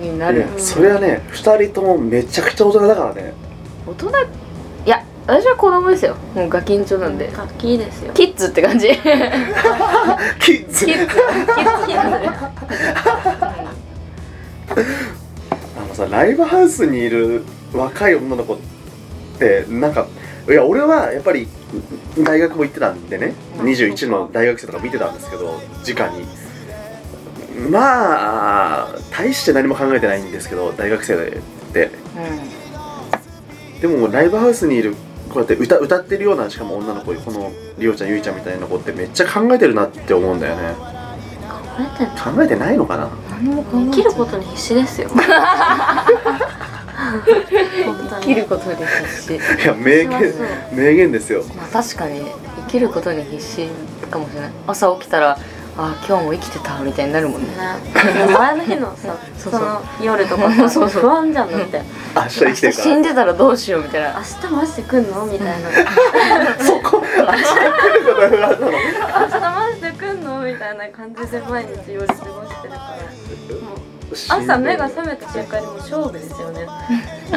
[0.00, 3.34] にないるやそれはね2人ともめちゃくちゃ大人だからね。
[3.86, 4.26] 大人いや
[5.30, 6.16] 私は子供ですよ。
[6.34, 7.30] もうガキンチョなんで。
[7.30, 8.12] 楽器ですよ。
[8.14, 8.88] キッズって感じ。
[8.88, 8.98] キッ
[10.40, 10.74] キッズ。
[10.80, 11.06] ズキッズ。
[11.06, 11.22] キッズ。
[15.78, 18.58] あのさライブハウスにいる若い女の子っ
[19.38, 20.08] てなんか
[20.48, 21.46] いや俺はやっぱり
[22.24, 23.66] 大学も行ってたんでねうん。
[23.66, 26.26] 21の大学生とか見てたんですけど直に。
[27.70, 31.40] まあ大して何も考えてないんですけど大学生
[31.72, 31.92] で。
[33.80, 34.96] でもライブハウスにいる
[35.32, 40.74] こうやって歌歌ってるようなしかも女の子このりおちゃんゆいちゃんみたいな子ってめっちゃ考えてるなって思うんだよね。
[41.48, 41.56] 考
[42.00, 43.08] えて考えてないのかな？
[43.30, 45.08] 何も考え生きることに必死ですよ。
[45.10, 45.20] 生
[48.20, 50.34] きることに必死 いや名言
[50.72, 51.42] 名言ですよ。
[51.56, 52.22] まあ確かに
[52.66, 53.68] 生きることに必死
[54.10, 54.50] かもしれない。
[54.66, 55.38] 朝起きたら
[55.82, 57.48] あ今日も生きてたみたいになるもんね。
[57.48, 57.54] ね。
[58.34, 61.02] 前の日のさ その夜とかさ そうそう。
[61.02, 61.82] 不安じゃんだって。
[62.14, 64.12] 明日生きてるか死んでたらどうしようみたいな。
[64.42, 65.70] 明日マジで来んのみたいな。
[66.44, 67.54] ら そこ明日来
[67.98, 68.70] ることがあったの？
[68.70, 72.80] 明日マジで来んのみたいな感じで毎日夜過ごしてるから。
[74.12, 76.66] 朝目が覚めた瞬間にもう勝負ですよね。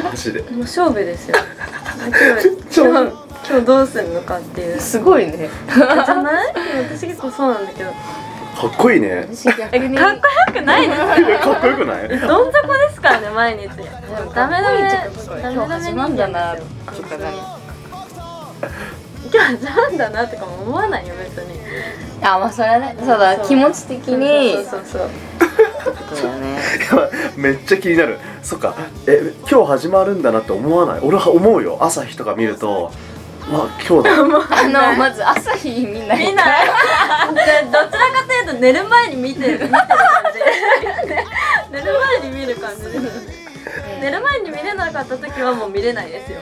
[0.02, 0.40] マジで。
[0.40, 1.36] もう勝負ですよ。
[2.76, 3.12] 今日
[3.48, 4.80] 今日どうするのかっていう。
[4.80, 5.48] すごいね。
[5.74, 6.52] じゃない？
[6.90, 7.90] 私結構そうなんだけど
[8.54, 9.26] かっこいいね。
[9.32, 10.20] 私逆にかっこ
[10.56, 11.00] よくないです
[11.42, 12.08] かっこよくない？
[12.08, 12.16] ど
[12.48, 13.68] ん底ですからね毎日。
[13.68, 13.82] ダメ
[14.34, 16.62] ダメダメ今日ダメ始まんだなと
[17.02, 17.36] か何
[19.32, 21.58] 今日始まんだなとかも思わないよ別に。
[22.22, 24.54] あまあそれはねそうだ気持ち的に。
[24.54, 25.10] そうそうそう
[26.16, 26.30] そう。
[26.30, 26.54] だね。
[26.90, 28.18] やばいめっちゃ気になる。
[28.42, 28.74] そっか。
[29.06, 31.00] え今日始まるんだなって思わない？
[31.02, 31.78] 俺は思うよ。
[31.80, 32.90] 朝日とか見ると。
[32.92, 33.00] ま
[33.52, 34.14] あ今日だ。
[34.80, 36.66] あのまず朝日みんな見ない。
[37.34, 39.52] でどちらかというと寝る前に見てる。
[39.52, 39.76] 見てる感
[40.32, 42.82] じ寝る前に見る感じ。
[42.84, 43.44] です
[44.00, 46.40] 寝る前に見れなかった時はもう見れないですよ。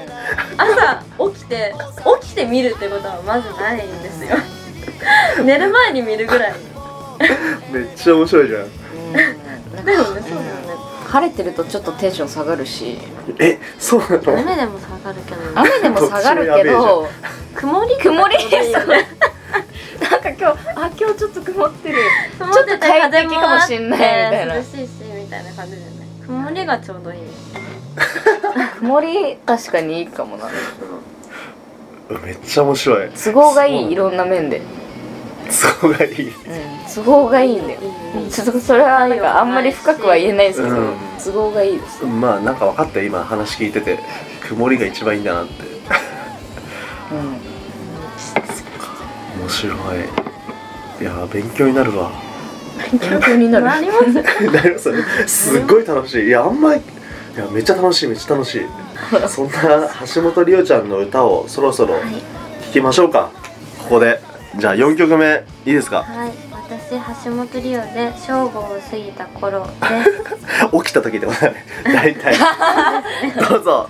[0.56, 1.74] 朝起きて
[2.20, 4.36] 起きて見るってことはまずないんですよ。
[5.44, 6.54] 寝る前に見るぐらい。
[7.70, 8.62] めっちゃ面白いじゃん。
[8.62, 8.66] う
[9.80, 9.84] ん。
[9.84, 12.96] だよねそうだよね晴れてるとちょっとテンション下がるし。
[13.38, 14.38] えそうなの？
[14.40, 17.08] 雨でも下がるけど雨でも下がるけど
[17.54, 17.96] 曇り？
[17.98, 18.72] 曇りです。
[20.10, 20.44] なんか今日
[20.74, 21.98] あ今日ちょっと曇ってる。
[22.38, 24.54] 曇ってて快適かもしんないみたいな。
[24.54, 27.18] 涼しいしみたいな感じだよね曇りがちょうどいい。
[28.80, 30.48] 曇り確かにいいかもな。
[32.24, 33.10] めっちゃ面白い。
[33.10, 34.62] 都合がいいいろんな面で
[35.50, 36.28] 都合がいい。
[36.28, 36.32] うん
[36.94, 37.80] 都合がいいんだよ。
[38.30, 40.94] ちょっとそれはなんかあんまり深くは言えないですけど、うん。
[41.24, 42.04] 都合がいいです。
[42.04, 43.98] まあなんか分かったよ今話聞いてて
[44.46, 45.52] 曇りが一番いいんだなって。
[47.12, 47.52] うん。
[49.40, 49.76] 面白い。
[51.00, 52.10] いや勉強になるわ。
[52.90, 53.64] 勉強になる。
[53.64, 55.04] なりますなりますよね。
[55.26, 56.26] すっごい楽しい。
[56.26, 58.66] いやあんまりいやめっちゃ楽しいめっちゃ楽しい。
[59.28, 59.52] そんな
[60.14, 63.30] 橋本梨央ちゃんの歌をそろそろ聴きましょうか。
[63.78, 64.20] ここで
[64.56, 66.02] じゃあ4曲目いいですか？
[66.02, 66.32] はい
[66.72, 66.90] 私
[67.24, 70.70] 橋本梨央で正午を過ぎた頃です。
[70.72, 72.34] 起きた時ってことだね大体。
[73.48, 73.88] どうぞ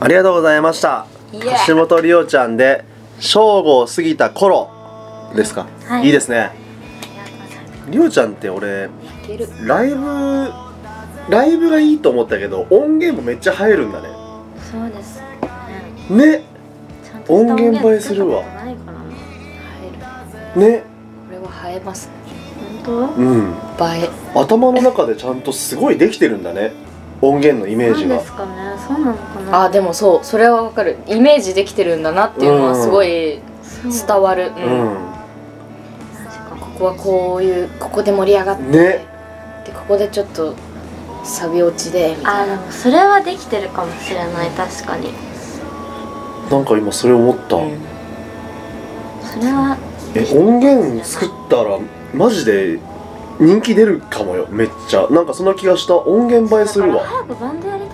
[0.00, 1.06] ありがとうございました。
[1.66, 2.84] 橋本里央ちゃんで
[3.18, 4.70] 正午を過ぎた頃
[5.34, 6.06] ですか、はい。
[6.06, 6.50] いいですね。
[7.90, 8.88] 里央ちゃんって俺
[9.64, 10.52] ライブ
[11.28, 14.08] ライブがいいと思ったけど音源もめっちゃ入るんだね。
[14.70, 15.20] そうです。
[16.10, 16.38] ね。
[16.38, 16.44] ね
[17.28, 18.42] 音源映えするわ。
[18.42, 18.44] ね
[20.54, 22.10] これは映えます。
[22.84, 23.50] 本うん。
[23.50, 24.10] 映え。
[24.34, 26.72] 頭の中でちゃんとすごいできてるんだね。
[27.20, 28.16] 音源のイメージが。
[28.16, 28.22] ね
[28.86, 29.62] そうなのかな？
[29.64, 30.98] あでもそうそれはわかる。
[31.06, 33.40] イメージできてるんだなっていうのはすごい
[33.84, 34.52] 伝わる、ううん。
[34.52, 34.96] ん
[36.24, 38.70] 確かにここはこういうここで盛り上がって、ね。
[39.64, 40.54] でここでちょっと
[41.24, 42.42] サビ落ちでみたいな。
[42.42, 44.50] あでもそれはできてるかもしれない。
[44.50, 45.10] 確かに。
[46.50, 47.80] なんか今それ思った、うん。
[49.24, 49.76] それは
[50.14, 51.78] え音源作ったら
[52.14, 52.78] マジで
[53.40, 54.46] 人気出るかもよ。
[54.48, 55.08] めっちゃ。
[55.10, 55.96] なんかそんな気がした。
[55.96, 57.85] 音源映えするだからわ早くバンドやり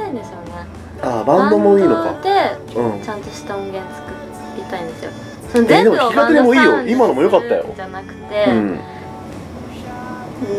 [1.03, 2.15] ああバンドもいいのか。
[2.23, 3.03] でうん。
[3.03, 4.09] ちゃんとした音源作
[4.57, 5.11] りたいんですよ。
[5.53, 6.83] そのえ全部をでもいいよ。
[6.87, 7.65] 今のも良かったよ。
[7.75, 8.81] じゃなくて、うん。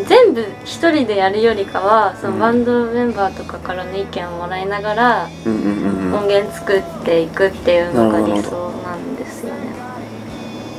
[0.08, 2.34] 全部一人でやるよりかはそうん。
[2.36, 9.60] のバンドメンバーとかからの意見をもらいながら音源作っていくっていうのが理想なんですよね。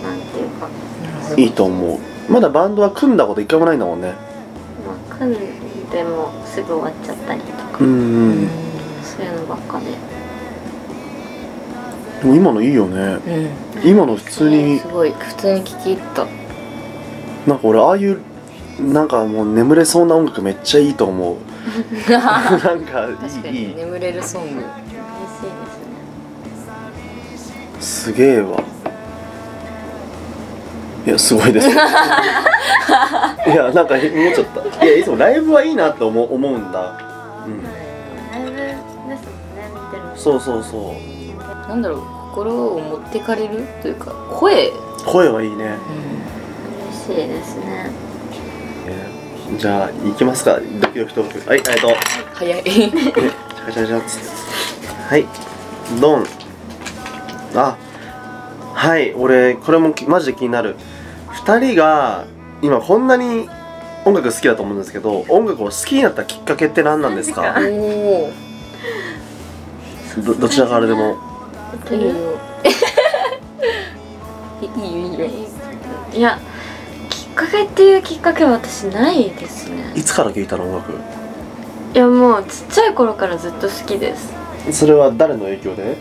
[0.02, 0.68] なんていうか、
[1.36, 1.98] いいと思う。
[2.32, 4.08] まだバンドは組んだこと一回もないんだもんね。
[4.86, 5.38] まあ、組ん
[5.90, 8.48] でもすぐ終わっちゃったりとか、うんうん
[9.16, 9.86] そういうのばっかで。
[12.20, 13.18] でも今のいいよね。
[13.82, 13.88] うん。
[13.88, 14.78] 今の普通に。
[14.78, 15.12] すごい。
[15.12, 16.26] 普通に聞き入った。
[17.46, 18.20] なんか俺ああいう
[18.80, 21.36] なんかもう眠れそうな音楽めっちゃいいと思う。
[22.10, 23.08] なんか
[23.44, 24.48] いい眠れるソング。
[24.50, 25.42] 嬉しい
[27.30, 27.56] ですね。
[27.80, 28.62] すげえわ。
[31.06, 31.68] いやすごいです。
[31.70, 34.44] いやなんか思っちゃっ
[34.78, 34.84] た。
[34.84, 36.98] いやいつもライブはいいなって思う思うんだ。
[37.46, 37.83] うん
[40.24, 41.68] そうそうそう。
[41.68, 42.00] なんだろう
[42.30, 44.72] 心を持ってかれるというか声、
[45.06, 45.76] 声はいいね。
[47.06, 47.90] 嬉しいですね。
[48.86, 49.06] え
[49.58, 50.58] じゃあ行きますか。
[50.80, 51.48] ドキドキトーク。
[51.48, 51.88] はいえっと。
[52.34, 54.86] 早いえチャカチャカチャっつって。
[55.10, 55.26] はい。
[56.00, 56.24] ドン。
[57.56, 57.76] あ
[58.72, 60.76] はい俺これもきマジで気になる。
[61.44, 62.24] 2人が
[62.62, 63.48] 今こんなに
[64.06, 67.54] 音楽好きだと思うんですけど音楽を好きになったきっかけって何なんですか？
[67.60, 68.32] おお
[70.18, 71.16] どどちらからでも。
[71.90, 72.10] いいよ。
[74.62, 74.76] いいよ。
[75.06, 75.26] いいよ
[76.12, 76.38] いや
[77.10, 79.92] きっかけっていうきっかけは私ないですね。
[79.96, 80.92] いつから聴いたの音楽？
[80.92, 84.32] いやもうちっちゃい頃からずっと好きです。
[84.72, 85.96] それは誰の影響で？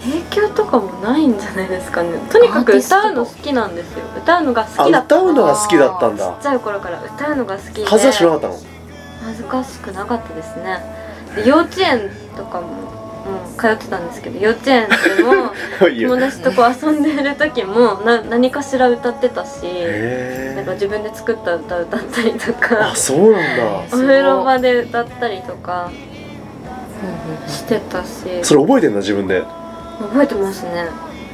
[0.00, 2.18] 影響とかもないんじゃないですかね。
[2.30, 4.04] とにかく歌うの好きなんですよ。
[4.16, 7.02] 歌うのが好あきだった歌うのが好きだったんちだっちゃい頃から。
[7.02, 7.86] 歌うのが好きで。
[7.86, 8.54] 恥ずかしくなかったの？
[9.24, 10.62] 恥ずかしくなかったですね。
[10.62, 10.97] で
[11.44, 12.66] 幼稚園とかも、
[13.50, 23.64] うん、通ってたんですけど幼稚園でも 友達とこう遊んでる時もな何かしら歌ってたしへなんか自分で作った歌歌ったりとえかあそうなんだ。
[23.80, 25.90] お風呂場で歌ったりとか
[27.46, 28.08] してたし。
[28.42, 29.42] それ覚えてんだ自分で。
[30.00, 30.86] 覚えてますね。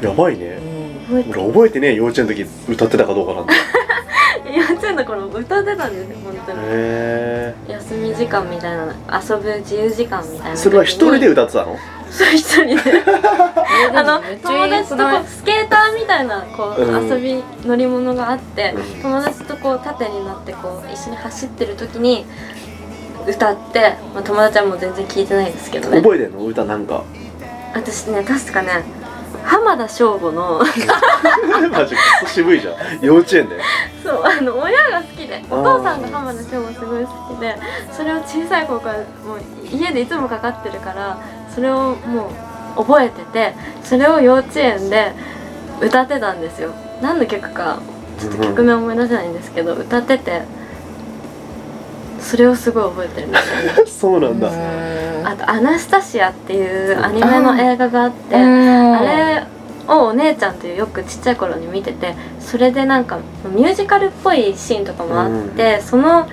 [0.03, 0.59] やばいね。
[1.07, 3.53] 覚えて俺覚えてねえ幼稚園の時歌ってたかどうかなんて。
[3.53, 3.57] へ
[4.55, 6.59] 幼稚園の頃歌ってたんですよ本当に。
[6.63, 11.77] え休み時間みたいな遊ぶ自由時間みたいなそれは一人で歌ってたの？
[12.11, 12.75] そう一人で。
[13.95, 17.09] あの友達とこうスケーターみたいなこう、うん。
[17.11, 19.03] 遊び乗り物があって、うん。
[19.03, 22.25] 友達とこう縦になってこう一緒に走ってる時に
[23.27, 26.01] 歌って、まあ、友達はもう全然聞いてないですけどね。
[26.01, 26.45] 覚えてんの？
[26.45, 27.03] 歌なんか。
[27.75, 28.85] 私ね確かね
[29.45, 30.61] 浜田省吾の
[31.71, 32.75] マジクソ渋いじゃん。
[33.01, 33.61] 幼稚園で
[34.03, 37.57] そうあの親が好きでお父さんが浜田省吾すごい好きで
[37.93, 39.41] それを小さい頃からもう
[39.71, 41.19] 家でいつもかかってるから
[41.55, 42.31] それをも
[42.77, 45.13] う覚えててそれを幼稚園で
[45.81, 46.71] 歌ってたんですよ。
[47.03, 47.79] 何の曲か
[48.19, 50.43] ちょっと曲名思い出せないんですけど、歌ってて
[52.25, 53.85] それをすごい覚えてるんですよ。
[53.85, 54.51] ね そうなんだ。
[55.25, 59.43] あと「アナスタシア」っていうアニメの映画があってああれ
[59.89, 63.19] をお姉ちゃんとよくちっちゃい頃に見ててそれでなんか
[63.55, 66.27] ミュージカルっぽいシーンとかもあって、その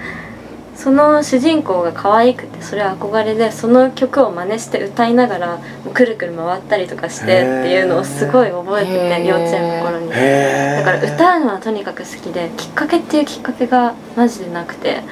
[0.75, 5.59] その主人公が可愛くてそれ憧れでその曲を真似して歌いながら
[5.93, 10.09] くるくる回ったりとかしてっていうのをすごい覚えてて幼稚園の頃に。
[10.09, 15.03] だから歌うのはとにかく好きできっかけっていうきっかけがマジでなくて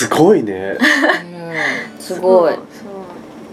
[0.00, 0.78] すごいね。
[1.98, 2.54] すごい。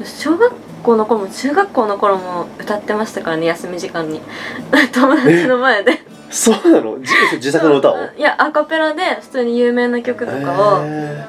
[0.06, 4.22] 小学校の頃も中学校の頃も歌ってましたからね休み時間に。
[4.94, 6.00] 友達の前で。
[6.30, 6.96] そうなの？
[7.00, 7.98] 自自作の歌を？
[8.18, 10.86] いやアカペラで普通に有名な曲とかを。
[10.86, 11.26] へ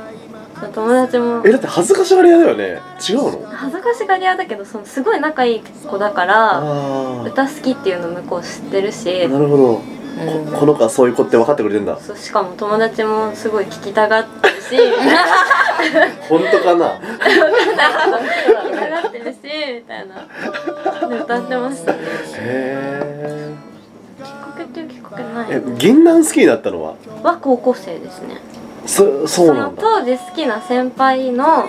[0.73, 1.43] 友達も。
[1.45, 2.81] ええだって恥ずかしがり屋だよね。
[3.09, 3.49] 違うの？
[3.49, 9.25] 恥ずかしがり屋だけどそのすごい仲いい子だからあ歌好きっていうの向こう知ってるし。
[9.25, 9.65] あなるほど。
[9.73, 10.53] うん。
[10.53, 11.99] ここの子はそういう子って分かってくれてんだ。
[11.99, 14.77] そうしかも友達もすごい聞きたがってるし
[16.29, 16.99] 本当かな？
[16.99, 19.37] 聞きたがってるし
[19.75, 21.09] みたいな。
[21.09, 21.93] で歌ってました。
[21.93, 21.99] ね
[22.35, 23.53] へ
[24.23, 25.47] きっかけっていうきっかけない。
[25.51, 26.95] ええ銀杏好きになったのは？
[27.23, 28.37] は高校生ですね。
[28.87, 29.81] そそうなんだ。
[29.83, 31.65] その当時好きな先輩の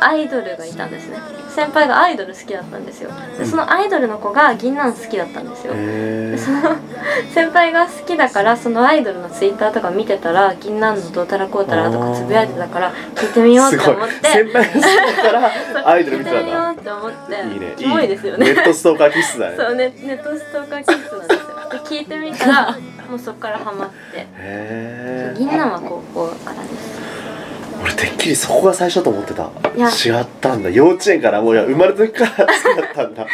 [0.00, 1.16] アイドルがいたんですね
[1.58, 3.10] 先輩がアイドル好きだったんですよ。
[3.36, 5.72] でそのアイドルの子が銀杏好きだったんですよ。
[5.74, 6.60] へでその
[7.34, 14.28] 先輩が好きだからそのアイドルのツイッターとか見てたら銀杏のどうたらこうたらとかつぶやいてたから聞いてみようって思って。
[14.28, 15.50] 先輩が好きだから
[15.90, 17.34] アイドル見てたん聞いてみよだうって思って。
[17.34, 18.46] いいねキモいですよね。
[18.46, 19.56] ネットストーカー気質だね。
[19.56, 21.38] そうねネットストーカー気質なんですよ。
[21.72, 22.76] で聞いてみたら
[23.10, 24.26] もうそこからハマって。
[24.38, 27.17] へ銀杏は高校からです。
[27.17, 27.17] え
[27.82, 29.50] 俺てっきりそこが最初と思ってた。
[29.76, 29.88] いや。
[29.88, 30.70] 違ったんだ。
[30.70, 33.26] 幼稚園からもういや生まれた時から好きだったんだ。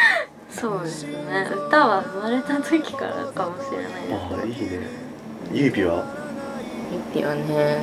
[0.51, 1.49] そうですね。
[1.66, 4.14] 歌は生まれた時からかもしれないです。
[4.14, 4.86] ああいいね。
[5.53, 6.05] ゆいぴは？
[7.14, 7.78] いいよね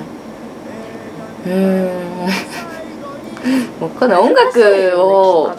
[1.45, 1.53] うー
[3.81, 3.83] ん。
[3.83, 4.19] わかんない。
[4.19, 5.55] 音楽をうん。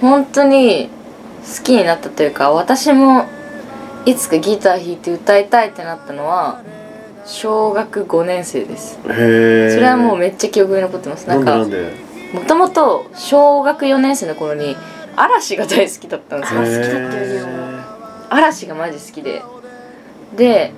[0.00, 0.88] 本当に
[1.46, 3.26] 好きになったというか私も
[4.06, 6.62] いつかギター弾いて歌いたいってなったのは
[7.26, 8.98] 小学5年生です。
[9.08, 11.26] へえそれはもうめっちゃ記憶に残ってます。
[11.28, 11.76] ななんんか
[12.34, 14.76] もともと小学4年生の頃に
[15.16, 16.60] 嵐が大好きだったんですよ。
[16.60, 17.82] 好きだったよね
[18.30, 19.42] 嵐がマジ好きで。
[20.36, 20.72] で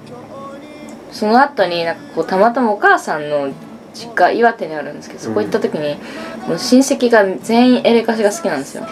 [1.13, 3.51] その後になんかこうたまたまお母さんの
[3.95, 5.95] 実家岩手にあるんですけどそこ行った時に、
[6.47, 8.85] もう親戚が全員エレカシが好きなんですよ。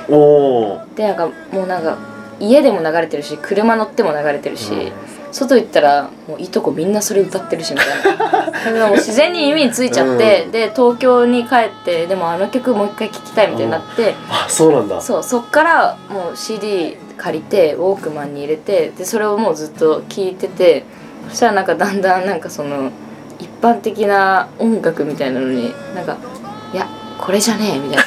[0.96, 1.98] でなんかもうなんか
[2.40, 4.76] 家でも流れてるし車乗っても流れてるし、う
[5.20, 8.86] ん外行ったらもういとこみんなそれ歌ってるしみたいな。
[8.86, 10.52] もう自然に耳についちゃって、うん。
[10.52, 15.00] で東京に帰ってでもあの曲もう一回聴きたいみたいになって、あそうなんだ。
[15.00, 20.84] そうそっからもう CD 借りてウォークマンに入れてでそれをもうずっと聴いてて
[21.30, 22.90] そしたらなんかだんだんなんかその
[23.38, 26.16] 一般的な音楽みたいなのになんか
[26.72, 26.86] いや
[27.18, 28.04] これじゃねえみたいな。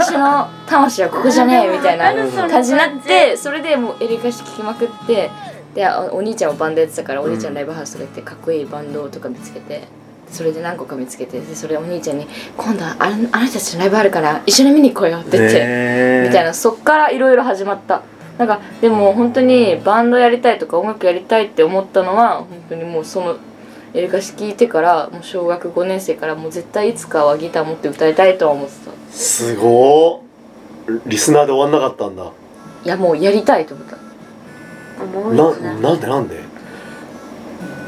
[0.00, 2.12] 私の魂はここじゃねえみたいな
[2.48, 2.72] 感じ。
[2.72, 5.30] になってそれでもうエレカシ聴きまくって
[5.76, 9.82] でお兄ちゃんもバンドやってたから、お兄ちゃんライブハウスとか行ってかっこいいバンドとか見つけて
[10.32, 16.22] それで何個か見つけてでそれお兄ちゃんに「今度はああなたたちのライブあるから一緒に見に行こうよ」って言って、え。
[16.24, 18.02] ー、みたいなそっからいろいろ始まった。
[18.38, 23.36] なんかでも本当にバンドやりたいとか音楽やりたいって思ったのは本当にもうその
[23.94, 28.92] エルカシ聞いてからもう小学5年生からもう絶対いつかはギター持って歌いたいとは思ってた。
[29.10, 32.30] すごーリスナーで終わんなかったんだ。
[32.84, 34.05] いやもうやりたいと思った。
[35.02, 36.44] 思いまななんでなんで？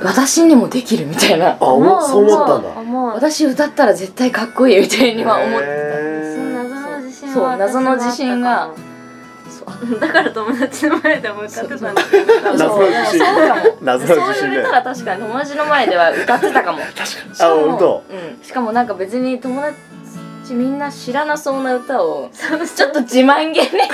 [0.03, 1.57] 私にもできるみたいな。
[1.59, 3.15] あ思うそう思ったんだ。
[3.15, 5.99] 私歌ったら絶対かっこいいみたいには思ってた。
[6.01, 8.71] んで謎の自信そう謎の自信が。
[10.01, 12.03] だから友達の前でも歌ってたんだ。
[12.11, 13.13] けどそうそう言わ
[14.57, 16.79] れたら確かに友達の前では歌ってたかも。
[16.97, 17.33] 確かに。
[17.41, 19.77] あ本当、うん、しかもなんか別に友達
[20.49, 23.89] ちみんな知らなそうな歌をちょっと自慢げになん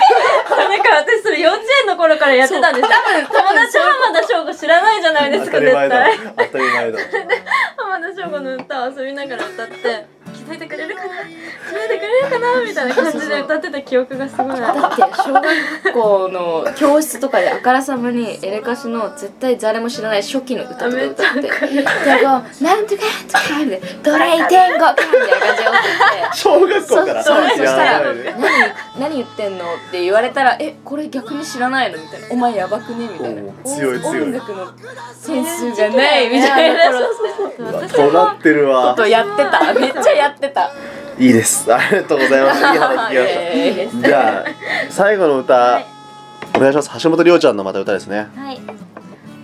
[0.83, 2.89] か私それ幼稚園の頃からやってたんです。
[2.89, 6.19] 多分友達浜田翔吾知らないじゃないですか絶対。
[6.19, 6.99] 当たり前だ。
[7.77, 10.07] 浜田翔吾の歌を遊びながら歌って。
[10.47, 11.15] 伝えてくれるかな？
[11.25, 11.25] 伝
[11.87, 12.63] えてくれるかな？
[12.65, 21.49] みたいな感じで歌ってた記憶がすごいあだって小学校の教室とかであからさまにエレカシの絶対誰も知らない初期の歌とか歌ってで
[22.61, 23.41] 「なんとかとか」
[24.03, 27.25] 「ドライ天狗」みたいな感じで歌って小学校から。
[27.25, 28.01] そうそしたら
[28.99, 33.43] 「何何言ってんの?」って言われたら「えこれ逆に知らないの?」みたいな「お前やばくね?」みたいな。
[33.65, 34.23] 強い強い。
[34.23, 34.67] 音楽の
[35.19, 36.93] センスゃないみたいな。
[36.93, 37.03] そう
[37.37, 38.13] そってうそうそうそうそう
[40.35, 40.71] ってた。
[41.19, 41.73] いいです。
[41.73, 42.59] ありがとうございます。
[42.59, 44.45] いい話聞きましたじゃあ
[44.91, 45.87] 最後の歌、はい、
[46.57, 46.91] お願いします。
[47.03, 48.29] 橋本涼ちゃんのまた歌ですね。
[48.37, 48.61] はい。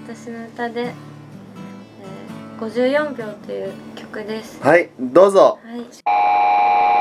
[0.07, 4.61] 私の歌で「えー、54秒」という曲です。
[4.62, 6.99] はいどうぞ、はい。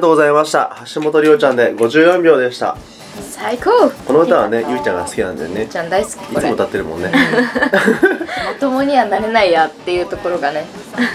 [0.00, 0.74] がとうございました。
[0.94, 2.74] 橋本りおちゃんで54秒でした。
[3.20, 3.90] 最高。
[4.06, 5.66] この歌はねゆいちゃんが好きなんだよね。
[5.66, 7.12] ちゃん大好きいつも歌ってるもんね。
[7.12, 10.64] まともにはなれないやっていうところがね。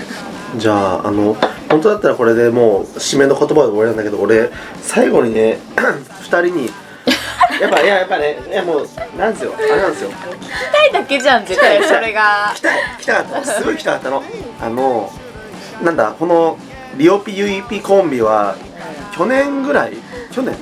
[0.58, 1.36] じゃああの
[1.68, 4.52] 本当だったらこれでもう締めの言葉で終わりなんだけど俺
[4.84, 6.72] 最後にね 2人に
[7.60, 9.54] やっぱいややっぱねいやもうなんですよ。
[9.58, 10.12] あれなんですよ。
[10.72, 11.84] たいだけじゃん絶対。
[11.84, 12.54] それが。
[12.54, 12.70] 来た
[13.00, 14.22] 来たかったすごい来たかったの。
[14.62, 15.12] あの
[15.82, 16.60] なんだこの
[16.98, 18.56] リオピ UEP コンビは
[19.16, 19.94] 去年ぐらい？
[20.32, 20.56] 去年？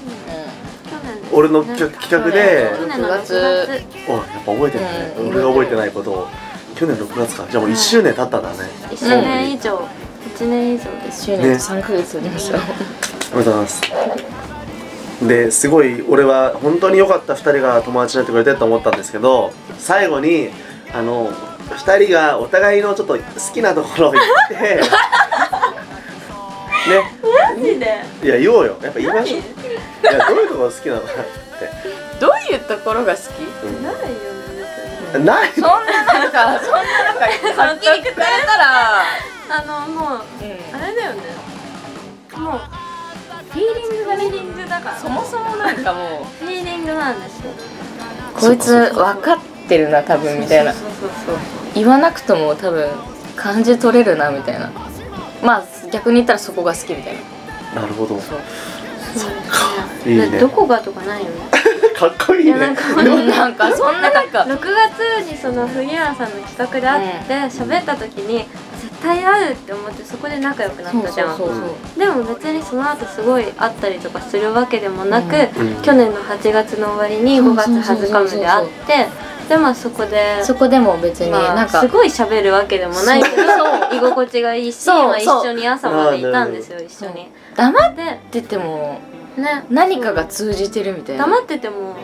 [1.32, 2.72] 俺の企企画で。
[2.78, 3.84] 去年の6月。
[4.08, 5.30] おやっぱ覚えてるね、うん。
[5.30, 6.28] 俺が覚えてないことを。
[6.76, 7.48] 去年6月か。
[7.50, 8.58] じゃあもう1周年経ったんだね、
[8.90, 9.88] 1年以上。
[10.36, 11.32] 1年以上です。
[11.32, 12.58] 1周年と3ヶ月になりました。
[12.58, 13.82] おめでとうございます。
[15.28, 20.50] ですごい俺は本当に良かった2人が友達になってくれてと思ったんですけど最後に
[20.94, 23.22] あの2人がお互いのちょっと好
[23.54, 24.82] きなところを言ってね
[26.88, 28.04] マジで？
[28.24, 28.78] いや言おうよ。
[28.82, 29.40] やっぱ言いましょう。
[29.40, 29.44] い
[30.06, 31.02] やどういうところ好きなの？
[31.02, 31.20] かって、
[32.20, 33.26] どういうところが好き？
[33.66, 34.00] うんないよ
[35.20, 35.52] ねない。
[35.54, 35.70] そんな
[36.04, 37.26] なんかそんななんか
[37.62, 38.04] はっ聞かれ
[38.46, 39.04] たら。
[39.50, 40.76] あのもううん。
[40.76, 41.22] あれだよね。
[42.38, 42.60] もう
[43.52, 44.98] フィーリングがフィーリングだから。
[44.98, 47.52] そもそもなんかもフィーリングなんですよ。
[47.52, 50.74] うこいつ分かってるな多分みたいな。
[50.74, 51.38] そうそうそう。
[51.76, 52.90] 言わなくとも多分
[53.36, 54.72] 感じ取れるなみたいな
[55.44, 57.16] まあ逆に言ったらそこが好きみたい
[57.76, 57.82] な。
[57.82, 58.20] なるほど。
[58.20, 58.40] そう。
[60.10, 60.30] いいね。
[60.30, 61.36] でどこがとかないよね。
[61.96, 62.60] かっこいいね。
[62.60, 64.40] なんかでもなんか そんななんか。
[64.40, 68.48] 6月にその杉浦さんの企画で会って喋った時に
[68.82, 71.38] 絶対会うって思ってそこで仲良くなったじゃん。
[71.38, 71.62] そうそうそ
[71.98, 75.76] うでも別にその後すごい会ったりとかするわけでもなく、うん。
[75.82, 79.08] 去年の8月の終わりに5月20日まで会って
[79.50, 83.44] でまあそこでそこでも別にまあ、なんかすごい喋るわけでもないけど
[83.92, 87.28] 居心地がいいし、一緒に朝までいたんですよ一緒に。
[87.56, 89.00] 黙っでてても
[89.38, 89.66] ね。
[89.70, 91.26] 何かが通じてるみたいな。
[91.26, 91.96] 黙ってても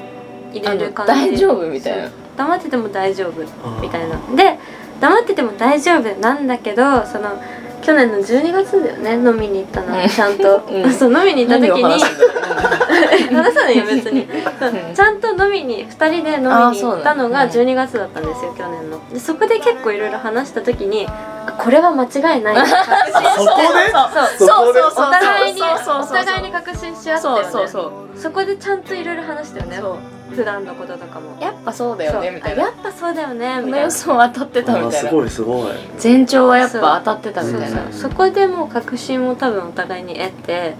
[0.53, 1.13] 入れる感じ。
[1.13, 2.09] 大丈夫みたいな。
[2.37, 3.41] 黙ってても大丈夫
[3.81, 4.17] みたいな。
[4.35, 4.59] で
[4.99, 7.41] 黙ってても大丈夫なんだけどその
[7.89, 9.99] 去年の12月だよね飲みに行ったの。
[9.99, 10.07] うん。
[10.07, 10.93] ちゃんと、 うん。
[10.93, 11.93] そう飲みに行った時に。
[13.33, 14.29] 話さないよ別に。
[14.59, 17.59] そううんちゃんと飲みに2人で飲みに行ったのがあそうだ。
[17.63, 18.99] 12月だったんですよ去年の。
[19.11, 23.91] でそこで結構いろいろ話した時にあこれは間違いないって確信そこで？
[24.37, 24.47] そう。
[24.47, 24.81] そこで？
[24.81, 25.69] お互いにそう。
[25.69, 27.43] そうそうお互いに確信し合ったよね。
[27.45, 28.19] そうそうそう。
[28.19, 29.77] そこでちゃんといろいろ話したよね。
[29.81, 31.37] そう普段のこととかも。
[31.41, 32.63] やっぱそうだよねみたいな。
[32.63, 33.79] あやっぱそうだよねみたいな。
[33.81, 35.11] 予想当たってたみたいな。
[35.11, 35.73] ごいすごい。
[36.01, 37.67] 前兆はやっぱ当たってたみたいな。
[37.67, 40.75] そうそうそこでもう確信を多分お互いに得て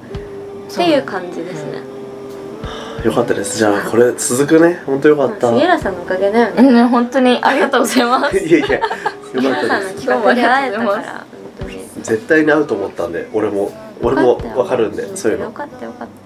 [0.71, 1.79] っていう感じですね。
[3.03, 3.57] よかったです。
[3.57, 4.81] じゃあこれ続くね。
[4.85, 5.49] 本当よかった。
[5.51, 6.83] 杉浦さんのおかげだよね。
[6.83, 7.39] 本当に。
[7.41, 8.37] ありがとうございます。
[8.39, 8.81] いやいやよ
[9.33, 11.25] 杉かったです浦さんの企画で会えたか今日はありら本
[11.59, 11.89] 当に。
[12.03, 13.71] 絶対に合うと思ったんで俺も
[14.01, 16.18] 俺もわかるんでそういうよのかったよかった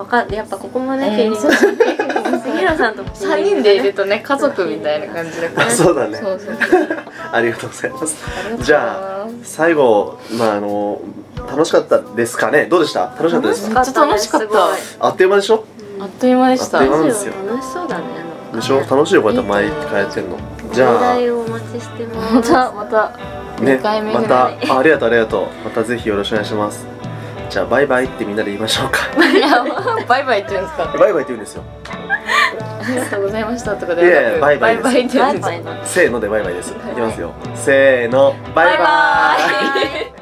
[0.00, 1.34] わかるやっぱここもね、うん。
[1.34, 6.16] フィ杉浦さんとフィー3リング人でいるとね家族みたいな感じだかあらそうだね。
[6.18, 6.56] そうそう
[7.32, 8.16] ありがとうございます。
[8.62, 11.00] じゃあ最後まああの
[11.50, 12.64] 楽しかったですかね？
[12.64, 13.12] どうでした？
[13.18, 13.80] 楽しかったですか？
[13.80, 15.06] めっちゃ楽しかった。
[15.06, 15.64] あっという間でしょ？
[16.00, 16.78] あっという間でした。
[16.78, 17.32] あっという間なんですよ。
[17.50, 18.04] 楽しそうだね
[18.54, 18.80] でしょ？
[18.80, 20.36] 楽しいよこうやって毎回やってんの。
[20.72, 23.12] じゃ話あ題をお待ちしてまますた また
[23.62, 24.66] ね2回目まぐらい。
[24.66, 24.74] た。
[24.74, 25.42] あありがとうありがとう。
[25.64, 26.86] またぜひよろしくお願いします
[27.50, 29.00] じゃあバイバイってみんなで言いましょうか。
[30.08, 30.84] バイバイって言うんですか？
[30.98, 31.62] バイバイって言うんですよ。
[32.82, 34.84] ありがとうございましたとかいやいやバイバイです。
[34.84, 35.42] バイバイって言うんです。
[35.42, 36.70] バイバイせーのでバイバイです。
[36.70, 36.74] い。
[36.94, 37.32] きますよ。
[37.54, 38.34] せーの。
[38.54, 39.36] バイバ
[40.16, 40.19] イ